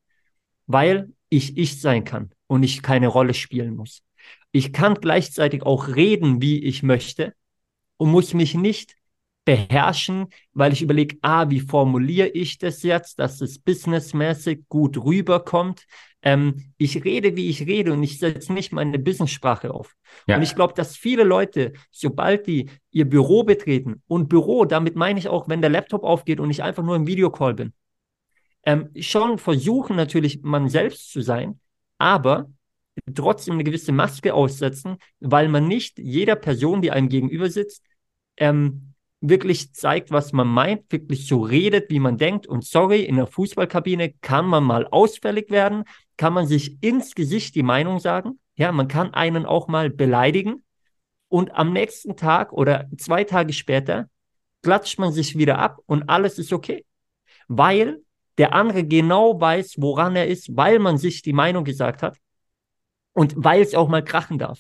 weil 0.67 1.11
ich 1.29 1.57
ich 1.57 1.81
sein 1.81 2.03
kann 2.03 2.31
und 2.47 2.63
ich 2.63 2.83
keine 2.83 3.07
Rolle 3.07 3.33
spielen 3.33 3.75
muss. 3.75 4.03
Ich 4.51 4.73
kann 4.73 4.95
gleichzeitig 4.95 5.63
auch 5.63 5.87
reden, 5.87 6.41
wie 6.41 6.63
ich 6.63 6.83
möchte 6.83 7.33
und 7.97 8.11
muss 8.11 8.33
mich 8.33 8.53
nicht 8.53 8.95
beherrschen, 9.45 10.27
weil 10.53 10.73
ich 10.73 10.81
überlege, 10.81 11.17
ah, 11.21 11.49
wie 11.49 11.61
formuliere 11.61 12.27
ich 12.27 12.57
das 12.57 12.83
jetzt, 12.83 13.19
dass 13.19 13.41
es 13.41 13.59
businessmäßig 13.59 14.65
gut 14.69 15.03
rüberkommt. 15.03 15.85
Ähm, 16.21 16.73
ich 16.77 17.03
rede, 17.03 17.35
wie 17.35 17.49
ich 17.49 17.65
rede 17.65 17.93
und 17.93 18.03
ich 18.03 18.19
setze 18.19 18.53
nicht 18.53 18.71
meine 18.71 18.99
Business-Sprache 18.99 19.73
auf. 19.73 19.95
Ja. 20.27 20.35
Und 20.35 20.43
ich 20.43 20.53
glaube, 20.53 20.75
dass 20.75 20.95
viele 20.95 21.23
Leute, 21.23 21.73
sobald 21.89 22.45
die 22.45 22.69
ihr 22.91 23.09
Büro 23.09 23.43
betreten 23.43 24.03
und 24.07 24.29
Büro, 24.29 24.65
damit 24.65 24.95
meine 24.95 25.17
ich 25.17 25.27
auch, 25.27 25.49
wenn 25.49 25.61
der 25.61 25.71
Laptop 25.71 26.03
aufgeht 26.03 26.39
und 26.39 26.51
ich 26.51 26.61
einfach 26.61 26.83
nur 26.83 26.95
im 26.95 27.07
Videocall 27.07 27.55
bin, 27.55 27.73
ähm, 28.63 28.91
schon 28.99 29.39
versuchen 29.39 29.95
natürlich, 29.95 30.43
man 30.43 30.69
selbst 30.69 31.11
zu 31.11 31.21
sein, 31.21 31.59
aber 31.97 32.47
trotzdem 33.13 33.55
eine 33.55 33.63
gewisse 33.63 33.91
Maske 33.91 34.33
aussetzen, 34.33 34.97
weil 35.19 35.47
man 35.47 35.67
nicht 35.67 35.99
jeder 35.99 36.35
Person, 36.35 36.81
die 36.81 36.91
einem 36.91 37.09
gegenüber 37.09 37.49
sitzt, 37.49 37.83
ähm, 38.37 38.93
wirklich 39.21 39.73
zeigt, 39.73 40.11
was 40.11 40.33
man 40.33 40.47
meint, 40.47 40.91
wirklich 40.91 41.27
so 41.27 41.41
redet, 41.41 41.89
wie 41.89 41.99
man 41.99 42.17
denkt. 42.17 42.47
Und 42.47 42.65
sorry, 42.65 43.03
in 43.03 43.17
der 43.17 43.27
Fußballkabine 43.27 44.13
kann 44.21 44.47
man 44.47 44.63
mal 44.63 44.87
ausfällig 44.87 45.51
werden, 45.51 45.83
kann 46.17 46.33
man 46.33 46.47
sich 46.47 46.83
ins 46.83 47.13
Gesicht 47.13 47.55
die 47.55 47.63
Meinung 47.63 47.99
sagen. 47.99 48.39
Ja, 48.55 48.71
man 48.71 48.87
kann 48.87 49.13
einen 49.13 49.45
auch 49.45 49.67
mal 49.67 49.89
beleidigen. 49.89 50.63
Und 51.29 51.51
am 51.55 51.71
nächsten 51.71 52.17
Tag 52.17 52.51
oder 52.51 52.89
zwei 52.97 53.23
Tage 53.23 53.53
später 53.53 54.09
klatscht 54.63 54.99
man 54.99 55.13
sich 55.13 55.37
wieder 55.37 55.59
ab 55.59 55.79
und 55.85 56.09
alles 56.09 56.37
ist 56.37 56.51
okay. 56.51 56.83
Weil 57.47 58.01
der 58.37 58.53
andere 58.53 58.83
genau 58.83 59.39
weiß, 59.39 59.75
woran 59.77 60.15
er 60.15 60.27
ist, 60.27 60.55
weil 60.55 60.79
man 60.79 60.97
sich 60.97 61.21
die 61.21 61.33
Meinung 61.33 61.63
gesagt 61.63 62.01
hat 62.01 62.17
und 63.13 63.33
weil 63.35 63.61
es 63.61 63.75
auch 63.75 63.87
mal 63.87 64.03
krachen 64.03 64.37
darf. 64.39 64.59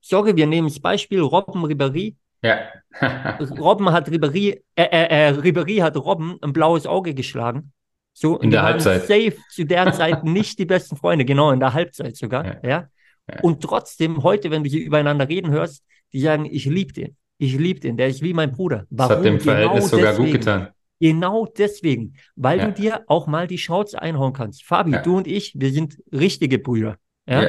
Sorry, 0.00 0.36
wir 0.36 0.46
nehmen 0.46 0.68
das 0.68 0.80
Beispiel 0.80 1.20
Robben 1.20 1.64
Ribéry. 1.64 2.14
Ja. 2.42 2.58
Robben 3.58 3.90
hat 3.90 4.08
Ribéry, 4.08 4.62
äh, 4.74 4.82
äh, 4.82 5.28
äh, 5.28 5.32
Ribéry 5.32 5.80
hat 5.80 5.96
Robben 5.96 6.38
ein 6.42 6.52
blaues 6.52 6.86
Auge 6.86 7.14
geschlagen. 7.14 7.72
So, 8.12 8.38
in 8.38 8.50
der 8.50 8.62
Halbzeit. 8.62 9.02
Safe 9.02 9.36
zu 9.50 9.64
der 9.64 9.92
Zeit 9.92 10.24
nicht 10.24 10.58
die 10.58 10.64
besten 10.64 10.96
Freunde, 10.96 11.24
genau, 11.24 11.50
in 11.50 11.60
der 11.60 11.74
Halbzeit 11.74 12.16
sogar. 12.16 12.46
Ja. 12.46 12.60
ja. 12.62 12.88
ja. 13.30 13.40
Und 13.42 13.62
trotzdem, 13.62 14.22
heute, 14.22 14.50
wenn 14.50 14.64
du 14.64 14.70
hier 14.70 14.84
übereinander 14.84 15.28
reden 15.28 15.50
hörst, 15.50 15.82
die 16.12 16.20
sagen, 16.20 16.46
ich 16.46 16.64
liebe 16.66 16.92
den. 16.92 17.16
Ich 17.38 17.58
liebe 17.58 17.80
den, 17.80 17.98
der 17.98 18.08
ist 18.08 18.22
wie 18.22 18.32
mein 18.32 18.52
Bruder. 18.52 18.86
Warum? 18.88 19.08
Das 19.08 19.18
hat 19.18 19.24
dem 19.24 19.40
Verhältnis 19.40 19.90
genau 19.90 19.96
sogar 19.96 20.12
deswegen. 20.12 20.30
gut 20.30 20.40
getan. 20.40 20.68
Genau 20.98 21.46
deswegen, 21.46 22.14
weil 22.36 22.58
ja. 22.58 22.66
du 22.66 22.72
dir 22.72 23.04
auch 23.06 23.26
mal 23.26 23.46
die 23.46 23.58
Schnauze 23.58 24.00
einhauen 24.00 24.32
kannst. 24.32 24.64
Fabi, 24.64 24.92
ja. 24.92 25.02
du 25.02 25.18
und 25.18 25.26
ich, 25.26 25.52
wir 25.54 25.70
sind 25.70 25.98
richtige 26.10 26.58
Brüder. 26.58 26.96
Ja? 27.28 27.48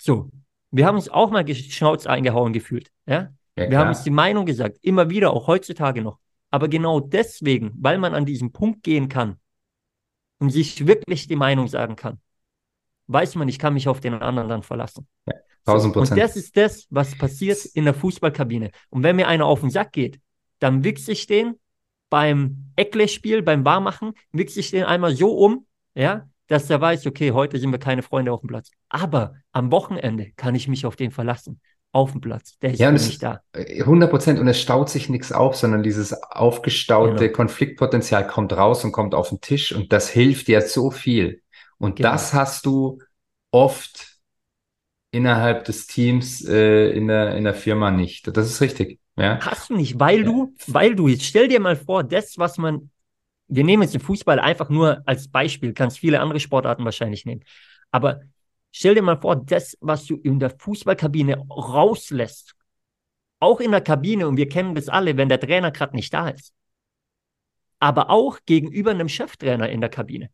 Ja. 0.00 0.14
So, 0.14 0.30
wir 0.70 0.86
haben 0.86 0.96
uns 0.96 1.08
auch 1.08 1.30
mal 1.30 1.46
Schnauze 1.54 2.08
eingehauen 2.08 2.52
gefühlt. 2.52 2.90
Ja? 3.06 3.32
wir 3.54 3.78
haben 3.78 3.88
uns 3.88 4.02
die 4.02 4.10
Meinung 4.10 4.46
gesagt, 4.46 4.78
immer 4.82 5.10
wieder, 5.10 5.32
auch 5.32 5.46
heutzutage 5.46 6.02
noch. 6.02 6.18
Aber 6.50 6.68
genau 6.68 7.00
deswegen, 7.00 7.72
weil 7.76 7.98
man 7.98 8.14
an 8.14 8.24
diesen 8.24 8.52
Punkt 8.52 8.82
gehen 8.82 9.08
kann 9.08 9.36
und 10.38 10.50
sich 10.50 10.86
wirklich 10.86 11.28
die 11.28 11.36
Meinung 11.36 11.68
sagen 11.68 11.96
kann, 11.96 12.20
weiß 13.08 13.34
man, 13.34 13.48
ich 13.48 13.58
kann 13.58 13.74
mich 13.74 13.88
auf 13.88 14.00
den 14.00 14.14
anderen 14.14 14.48
dann 14.48 14.62
verlassen. 14.62 15.06
Ja, 15.26 15.34
1000 15.66 15.92
Prozent. 15.92 16.12
und 16.12 16.18
das 16.18 16.36
ist 16.36 16.56
das, 16.56 16.86
was 16.90 17.16
passiert 17.18 17.64
in 17.66 17.84
der 17.84 17.94
Fußballkabine. 17.94 18.70
Und 18.88 19.02
wenn 19.02 19.16
mir 19.16 19.28
einer 19.28 19.46
auf 19.46 19.60
den 19.60 19.70
Sack 19.70 19.92
geht, 19.92 20.20
dann 20.58 20.84
wichse 20.84 21.12
ich 21.12 21.26
den 21.26 21.58
beim 22.08 22.72
Eckle-Spiel, 22.76 23.42
beim 23.42 23.64
Warmachen, 23.64 24.14
wichse 24.32 24.60
ich 24.60 24.70
den 24.70 24.84
einmal 24.84 25.14
so 25.14 25.36
um, 25.36 25.66
ja, 25.94 26.28
dass 26.50 26.68
er 26.68 26.80
weiß, 26.80 27.06
okay, 27.06 27.30
heute 27.30 27.58
sind 27.60 27.70
wir 27.70 27.78
keine 27.78 28.02
Freunde 28.02 28.32
auf 28.32 28.40
dem 28.40 28.48
Platz. 28.48 28.72
Aber 28.88 29.34
am 29.52 29.70
Wochenende 29.70 30.32
kann 30.36 30.56
ich 30.56 30.66
mich 30.66 30.84
auf 30.84 30.96
den 30.96 31.12
verlassen. 31.12 31.60
Auf 31.92 32.12
dem 32.12 32.20
Platz. 32.20 32.58
Der 32.58 32.72
ist 32.72 32.78
ja, 32.78 32.90
nicht 32.90 33.22
da. 33.22 33.40
100 33.54 34.08
äh, 34.08 34.10
Prozent. 34.10 34.38
Und 34.38 34.48
es 34.48 34.60
staut 34.60 34.90
sich 34.90 35.08
nichts 35.08 35.32
auf, 35.32 35.56
sondern 35.56 35.82
dieses 35.82 36.12
aufgestaute 36.12 37.26
genau. 37.26 37.32
Konfliktpotenzial 37.32 38.26
kommt 38.26 38.52
raus 38.52 38.84
und 38.84 38.92
kommt 38.92 39.14
auf 39.14 39.28
den 39.28 39.40
Tisch. 39.40 39.72
Und 39.72 39.92
das 39.92 40.08
hilft 40.08 40.48
dir 40.48 40.60
so 40.60 40.90
viel. 40.90 41.42
Und 41.78 41.96
genau. 41.96 42.10
das 42.10 42.32
hast 42.32 42.66
du 42.66 43.00
oft 43.52 44.18
innerhalb 45.12 45.64
des 45.64 45.86
Teams 45.86 46.44
äh, 46.44 46.90
in, 46.90 47.08
der, 47.08 47.36
in 47.36 47.44
der 47.44 47.54
Firma 47.54 47.92
nicht. 47.92 48.36
Das 48.36 48.46
ist 48.46 48.60
richtig. 48.60 49.00
Ja. 49.16 49.38
Hast 49.40 49.70
du 49.70 49.76
nicht, 49.76 50.00
weil 50.00 50.24
du, 50.24 50.54
weil 50.66 50.94
du, 50.94 51.08
jetzt 51.08 51.24
stell 51.24 51.48
dir 51.48 51.60
mal 51.60 51.76
vor, 51.76 52.04
das, 52.04 52.38
was 52.38 52.58
man, 52.58 52.90
wir 53.50 53.64
nehmen 53.64 53.82
jetzt 53.82 53.94
den 53.94 54.00
Fußball 54.00 54.38
einfach 54.38 54.68
nur 54.68 55.02
als 55.06 55.28
Beispiel, 55.28 55.74
kannst 55.74 55.98
viele 55.98 56.20
andere 56.20 56.40
Sportarten 56.40 56.84
wahrscheinlich 56.84 57.26
nehmen. 57.26 57.44
Aber 57.90 58.20
stell 58.70 58.94
dir 58.94 59.02
mal 59.02 59.20
vor, 59.20 59.36
das, 59.36 59.76
was 59.80 60.06
du 60.06 60.16
in 60.16 60.38
der 60.38 60.50
Fußballkabine 60.50 61.46
rauslässt, 61.50 62.54
auch 63.40 63.60
in 63.60 63.72
der 63.72 63.80
Kabine, 63.80 64.28
und 64.28 64.36
wir 64.36 64.48
kennen 64.48 64.74
das 64.74 64.88
alle, 64.88 65.16
wenn 65.16 65.28
der 65.28 65.40
Trainer 65.40 65.72
gerade 65.72 65.96
nicht 65.96 66.14
da 66.14 66.28
ist, 66.28 66.54
aber 67.80 68.10
auch 68.10 68.38
gegenüber 68.46 68.92
einem 68.92 69.08
Cheftrainer 69.08 69.68
in 69.68 69.80
der 69.80 69.90
Kabine. 69.90 70.30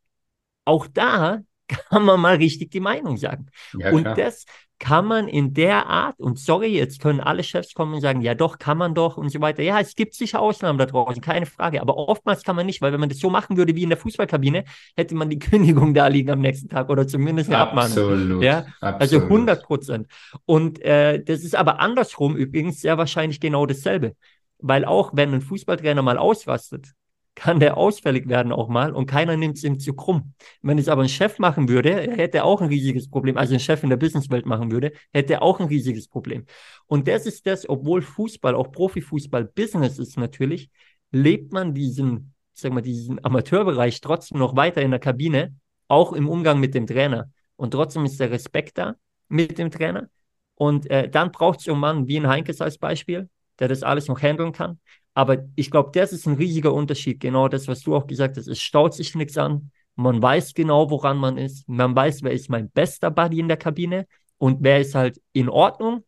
Auch 0.64 0.86
da 0.86 1.40
kann 1.68 2.04
man 2.04 2.20
mal 2.20 2.36
richtig 2.36 2.70
die 2.70 2.80
Meinung 2.80 3.16
sagen. 3.16 3.46
Ja, 3.78 3.90
und 3.92 4.04
das 4.04 4.44
kann 4.78 5.06
man 5.06 5.26
in 5.28 5.54
der 5.54 5.86
Art, 5.86 6.20
und 6.20 6.38
sorry, 6.38 6.66
jetzt 6.76 7.00
können 7.00 7.20
alle 7.20 7.42
Chefs 7.42 7.72
kommen 7.72 7.94
und 7.94 8.00
sagen, 8.00 8.20
ja 8.20 8.34
doch, 8.34 8.58
kann 8.58 8.76
man 8.76 8.94
doch 8.94 9.16
und 9.16 9.30
so 9.30 9.40
weiter. 9.40 9.62
Ja, 9.62 9.80
es 9.80 9.94
gibt 9.94 10.14
sicher 10.14 10.40
Ausnahmen 10.40 10.78
da 10.78 10.84
draußen, 10.84 11.22
keine 11.22 11.46
Frage. 11.46 11.80
Aber 11.80 11.96
oftmals 11.96 12.42
kann 12.42 12.56
man 12.56 12.66
nicht, 12.66 12.82
weil 12.82 12.92
wenn 12.92 13.00
man 13.00 13.08
das 13.08 13.18
so 13.18 13.30
machen 13.30 13.56
würde 13.56 13.74
wie 13.74 13.84
in 13.84 13.88
der 13.88 13.98
Fußballkabine, 13.98 14.64
hätte 14.94 15.14
man 15.14 15.30
die 15.30 15.38
Kündigung 15.38 15.94
da 15.94 16.08
liegen 16.08 16.30
am 16.30 16.40
nächsten 16.40 16.68
Tag 16.68 16.90
oder 16.90 17.06
zumindest 17.06 17.48
eine 17.48 17.58
Abmahnung. 17.58 17.90
Absolut. 17.90 18.42
Ja, 18.42 18.66
also 18.80 19.22
100 19.22 19.62
Prozent. 19.62 20.08
Und 20.44 20.80
äh, 20.82 21.22
das 21.22 21.42
ist 21.42 21.54
aber 21.54 21.80
andersrum 21.80 22.36
übrigens 22.36 22.80
sehr 22.80 22.98
wahrscheinlich 22.98 23.40
genau 23.40 23.64
dasselbe. 23.64 24.14
Weil 24.58 24.84
auch 24.84 25.12
wenn 25.14 25.32
ein 25.32 25.42
Fußballtrainer 25.42 26.02
mal 26.02 26.18
ausrastet, 26.18 26.92
kann 27.36 27.60
der 27.60 27.76
ausfällig 27.76 28.28
werden 28.28 28.50
auch 28.50 28.68
mal 28.68 28.92
und 28.92 29.06
keiner 29.06 29.36
nimmt 29.36 29.58
es 29.58 29.64
ihm 29.64 29.78
zu 29.78 29.94
krumm. 29.94 30.32
Wenn 30.62 30.78
es 30.78 30.88
aber 30.88 31.02
ein 31.02 31.08
Chef 31.08 31.38
machen 31.38 31.68
würde, 31.68 31.92
hätte 31.92 32.38
er 32.38 32.44
auch 32.46 32.62
ein 32.62 32.68
riesiges 32.68 33.08
Problem. 33.08 33.36
Also 33.36 33.54
ein 33.54 33.60
Chef 33.60 33.82
in 33.82 33.90
der 33.90 33.98
Businesswelt 33.98 34.46
machen 34.46 34.72
würde, 34.72 34.92
hätte 35.12 35.34
er 35.34 35.42
auch 35.42 35.60
ein 35.60 35.68
riesiges 35.68 36.08
Problem. 36.08 36.46
Und 36.86 37.06
das 37.06 37.26
ist 37.26 37.46
das, 37.46 37.68
obwohl 37.68 38.00
Fußball, 38.00 38.54
auch 38.54 38.72
Profifußball 38.72 39.44
Business 39.44 39.98
ist 39.98 40.16
natürlich, 40.16 40.70
lebt 41.12 41.52
man 41.52 41.74
diesen, 41.74 42.34
sag 42.54 42.72
mal, 42.72 42.80
diesen 42.80 43.22
Amateurbereich 43.22 44.00
trotzdem 44.00 44.38
noch 44.38 44.56
weiter 44.56 44.80
in 44.80 44.90
der 44.90 45.00
Kabine, 45.00 45.54
auch 45.88 46.14
im 46.14 46.28
Umgang 46.28 46.58
mit 46.58 46.74
dem 46.74 46.86
Trainer. 46.86 47.30
Und 47.56 47.72
trotzdem 47.72 48.06
ist 48.06 48.18
der 48.18 48.30
Respekt 48.30 48.78
da 48.78 48.96
mit 49.28 49.58
dem 49.58 49.70
Trainer. 49.70 50.08
Und 50.54 50.90
äh, 50.90 51.10
dann 51.10 51.32
braucht 51.32 51.60
es 51.60 51.68
einen 51.68 51.80
Mann 51.80 52.08
wie 52.08 52.18
ein 52.18 52.28
Heinkes 52.28 52.62
als 52.62 52.78
Beispiel, 52.78 53.28
der 53.58 53.68
das 53.68 53.82
alles 53.82 54.08
noch 54.08 54.22
handeln 54.22 54.52
kann. 54.52 54.80
Aber 55.16 55.38
ich 55.54 55.70
glaube, 55.70 55.92
das 55.94 56.12
ist 56.12 56.26
ein 56.26 56.34
riesiger 56.34 56.74
Unterschied. 56.74 57.20
Genau 57.20 57.48
das, 57.48 57.68
was 57.68 57.80
du 57.80 57.96
auch 57.96 58.06
gesagt 58.06 58.36
hast. 58.36 58.48
Es 58.48 58.60
staut 58.60 58.92
sich 58.92 59.14
nichts 59.14 59.38
an. 59.38 59.70
Man 59.94 60.20
weiß 60.20 60.52
genau, 60.52 60.90
woran 60.90 61.16
man 61.16 61.38
ist. 61.38 61.66
Man 61.70 61.96
weiß, 61.96 62.22
wer 62.22 62.32
ist 62.32 62.50
mein 62.50 62.68
bester 62.68 63.10
Buddy 63.10 63.40
in 63.40 63.48
der 63.48 63.56
Kabine 63.56 64.06
und 64.36 64.58
wer 64.60 64.78
ist 64.78 64.94
halt 64.94 65.18
in 65.32 65.48
Ordnung. 65.48 66.04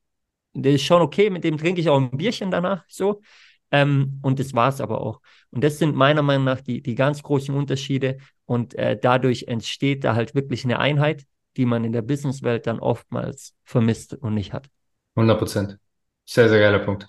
Der 0.52 0.72
ist 0.72 0.82
schon 0.82 1.00
okay, 1.00 1.30
mit 1.30 1.42
dem 1.42 1.56
trinke 1.56 1.80
ich 1.80 1.88
auch 1.88 1.96
ein 1.96 2.10
Bierchen 2.10 2.50
danach. 2.50 2.84
So. 2.86 3.22
Ähm, 3.70 4.20
und 4.20 4.40
das 4.40 4.52
war 4.52 4.68
es 4.68 4.82
aber 4.82 5.00
auch. 5.00 5.22
Und 5.52 5.64
das 5.64 5.78
sind 5.78 5.96
meiner 5.96 6.20
Meinung 6.20 6.44
nach 6.44 6.60
die, 6.60 6.82
die 6.82 6.94
ganz 6.94 7.22
großen 7.22 7.54
Unterschiede. 7.54 8.18
Und 8.44 8.74
äh, 8.74 8.98
dadurch 9.00 9.44
entsteht 9.44 10.04
da 10.04 10.16
halt 10.16 10.34
wirklich 10.34 10.64
eine 10.64 10.80
Einheit, 10.80 11.24
die 11.56 11.64
man 11.64 11.82
in 11.82 11.92
der 11.92 12.02
Businesswelt 12.02 12.66
dann 12.66 12.78
oftmals 12.78 13.54
vermisst 13.64 14.12
und 14.12 14.34
nicht 14.34 14.52
hat. 14.52 14.68
100 15.14 15.38
Prozent. 15.38 15.78
Sehr, 16.26 16.50
sehr 16.50 16.60
geiler 16.60 16.80
Punkt. 16.80 17.08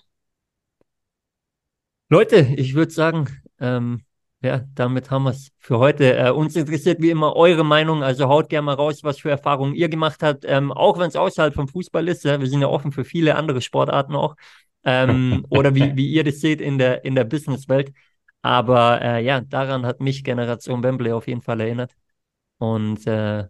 Leute, 2.12 2.54
ich 2.56 2.74
würde 2.74 2.90
sagen, 2.90 3.28
ähm, 3.60 4.02
ja, 4.42 4.64
damit 4.74 5.12
haben 5.12 5.22
wir 5.22 5.30
es 5.30 5.52
für 5.60 5.78
heute. 5.78 6.16
Äh, 6.16 6.30
uns 6.30 6.56
interessiert 6.56 7.00
wie 7.00 7.10
immer 7.10 7.36
eure 7.36 7.64
Meinung, 7.64 8.02
also 8.02 8.26
haut 8.26 8.48
gerne 8.48 8.64
mal 8.66 8.74
raus, 8.74 9.04
was 9.04 9.20
für 9.20 9.30
Erfahrungen 9.30 9.74
ihr 9.76 9.88
gemacht 9.88 10.20
habt, 10.20 10.44
ähm, 10.44 10.72
auch 10.72 10.98
wenn 10.98 11.06
es 11.06 11.14
außerhalb 11.14 11.54
vom 11.54 11.68
Fußball 11.68 12.08
ist. 12.08 12.24
Ja, 12.24 12.40
wir 12.40 12.48
sind 12.48 12.62
ja 12.62 12.66
offen 12.66 12.90
für 12.90 13.04
viele 13.04 13.36
andere 13.36 13.60
Sportarten 13.60 14.16
auch. 14.16 14.34
Ähm, 14.82 15.46
oder 15.50 15.76
wie, 15.76 15.94
wie 15.94 16.10
ihr 16.10 16.24
das 16.24 16.40
seht 16.40 16.60
in 16.60 16.78
der, 16.78 17.04
in 17.04 17.14
der 17.14 17.22
Businesswelt. 17.22 17.92
Aber 18.42 19.00
äh, 19.00 19.24
ja, 19.24 19.40
daran 19.42 19.86
hat 19.86 20.00
mich 20.00 20.24
Generation 20.24 20.82
Wembley 20.82 21.12
auf 21.12 21.28
jeden 21.28 21.42
Fall 21.42 21.60
erinnert. 21.60 21.92
Und 22.58 23.06
äh, 23.06 23.44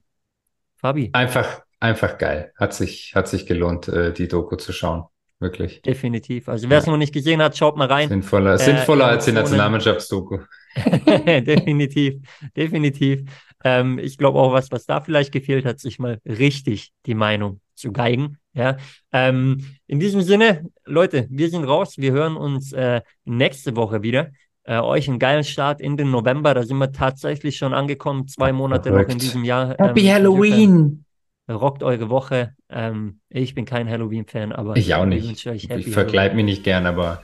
Fabi. 0.77 1.09
Einfach, 1.15 1.63
einfach 1.79 2.19
geil. 2.19 2.53
Hat 2.57 2.75
sich, 2.75 3.15
hat 3.15 3.27
sich 3.27 3.47
gelohnt, 3.47 3.89
äh, 3.89 4.13
die 4.13 4.29
Doku 4.29 4.57
zu 4.57 4.75
schauen. 4.75 5.05
Wirklich. 5.41 5.81
Definitiv. 5.81 6.51
Also 6.51 6.69
wer 6.69 6.79
es 6.79 6.87
noch 6.87 6.99
nicht 6.99 7.15
gesehen 7.15 7.41
hat, 7.41 7.57
schaut 7.57 7.77
mal 7.77 7.89
rein. 7.89 8.11
Sinnvoller, 8.11 8.55
äh, 8.55 8.59
sinnvoller 8.59 9.07
als 9.07 9.25
die 9.25 9.33
Nationalmannschaftsdoku. 9.33 10.41
definitiv, 10.77 12.21
definitiv. 12.55 13.23
Ähm, 13.65 13.99
ich 13.99 14.19
glaube 14.19 14.39
auch, 14.39 14.53
was, 14.53 14.71
was 14.71 14.85
da 14.85 15.01
vielleicht 15.01 15.33
gefehlt 15.33 15.65
hat, 15.65 15.81
sich 15.81 15.99
mal 15.99 16.19
richtig 16.27 16.93
die 17.07 17.15
Meinung 17.15 17.61
zu 17.75 17.91
geigen. 17.91 18.37
Ja. 18.53 18.77
Ähm, 19.13 19.65
in 19.87 19.99
diesem 19.99 20.21
Sinne, 20.21 20.67
Leute, 20.85 21.27
wir 21.31 21.49
sind 21.49 21.65
raus. 21.65 21.95
Wir 21.97 22.13
hören 22.13 22.37
uns 22.37 22.73
äh, 22.73 23.01
nächste 23.25 23.77
Woche 23.77 24.03
wieder. 24.03 24.31
Äh, 24.65 24.79
euch 24.81 25.09
einen 25.09 25.19
geilen 25.19 25.45
Start 25.45 25.81
in 25.81 25.97
den 25.97 26.11
November. 26.11 26.53
Da 26.53 26.65
sind 26.65 26.77
wir 26.77 26.93
tatsächlich 26.93 27.57
schon 27.57 27.73
angekommen. 27.73 28.29
Zwei 28.29 28.53
Monate 28.53 28.91
Verrückt. 28.91 29.09
noch 29.09 29.15
in 29.15 29.21
diesem 29.21 29.45
Jahr. 29.45 29.75
Happy 29.79 30.07
ähm, 30.07 30.15
Halloween! 30.15 31.05
Rockt 31.53 31.83
eure 31.83 32.09
Woche. 32.11 32.55
Ähm, 32.69 33.21
ich 33.29 33.55
bin 33.55 33.65
kein 33.65 33.89
Halloween-Fan, 33.89 34.53
aber 34.53 34.77
ich 34.77 34.95
auch 34.95 35.05
nicht. 35.07 35.47
Ich, 35.47 35.71
ich 35.71 35.91
verkleide 35.91 36.35
mich 36.35 36.45
nicht 36.45 36.65
gern, 36.65 36.87
aber. 36.87 37.23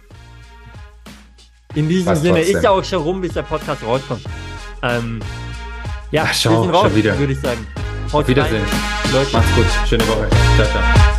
In 1.75 1.89
diesem 1.89 2.15
Sinne 2.17 2.37
trotzdem. 2.39 2.57
ist 2.57 2.63
ja 2.63 2.71
auch 2.71 2.85
schon 2.85 3.03
rum, 3.03 3.21
bis 3.21 3.35
der 3.35 3.43
Podcast 3.43 3.85
rauskommt. 3.85 4.23
Ähm, 4.83 5.21
ja, 6.11 6.25
Ach, 6.27 6.35
schau, 6.35 6.51
wir 6.51 6.63
sind 6.63 6.75
raus, 6.75 6.95
wieder. 6.95 7.19
würde 7.19 7.33
ich 7.33 7.41
sagen. 7.41 7.67
Haut 8.13 8.23
Auf 8.23 8.29
Wiedersehen. 8.29 8.65
Leute. 9.13 9.33
Macht's 9.33 9.55
gut. 9.55 9.67
Schöne 9.89 10.07
Woche. 10.09 10.29
Ciao, 10.57 10.67
ciao. 10.69 11.16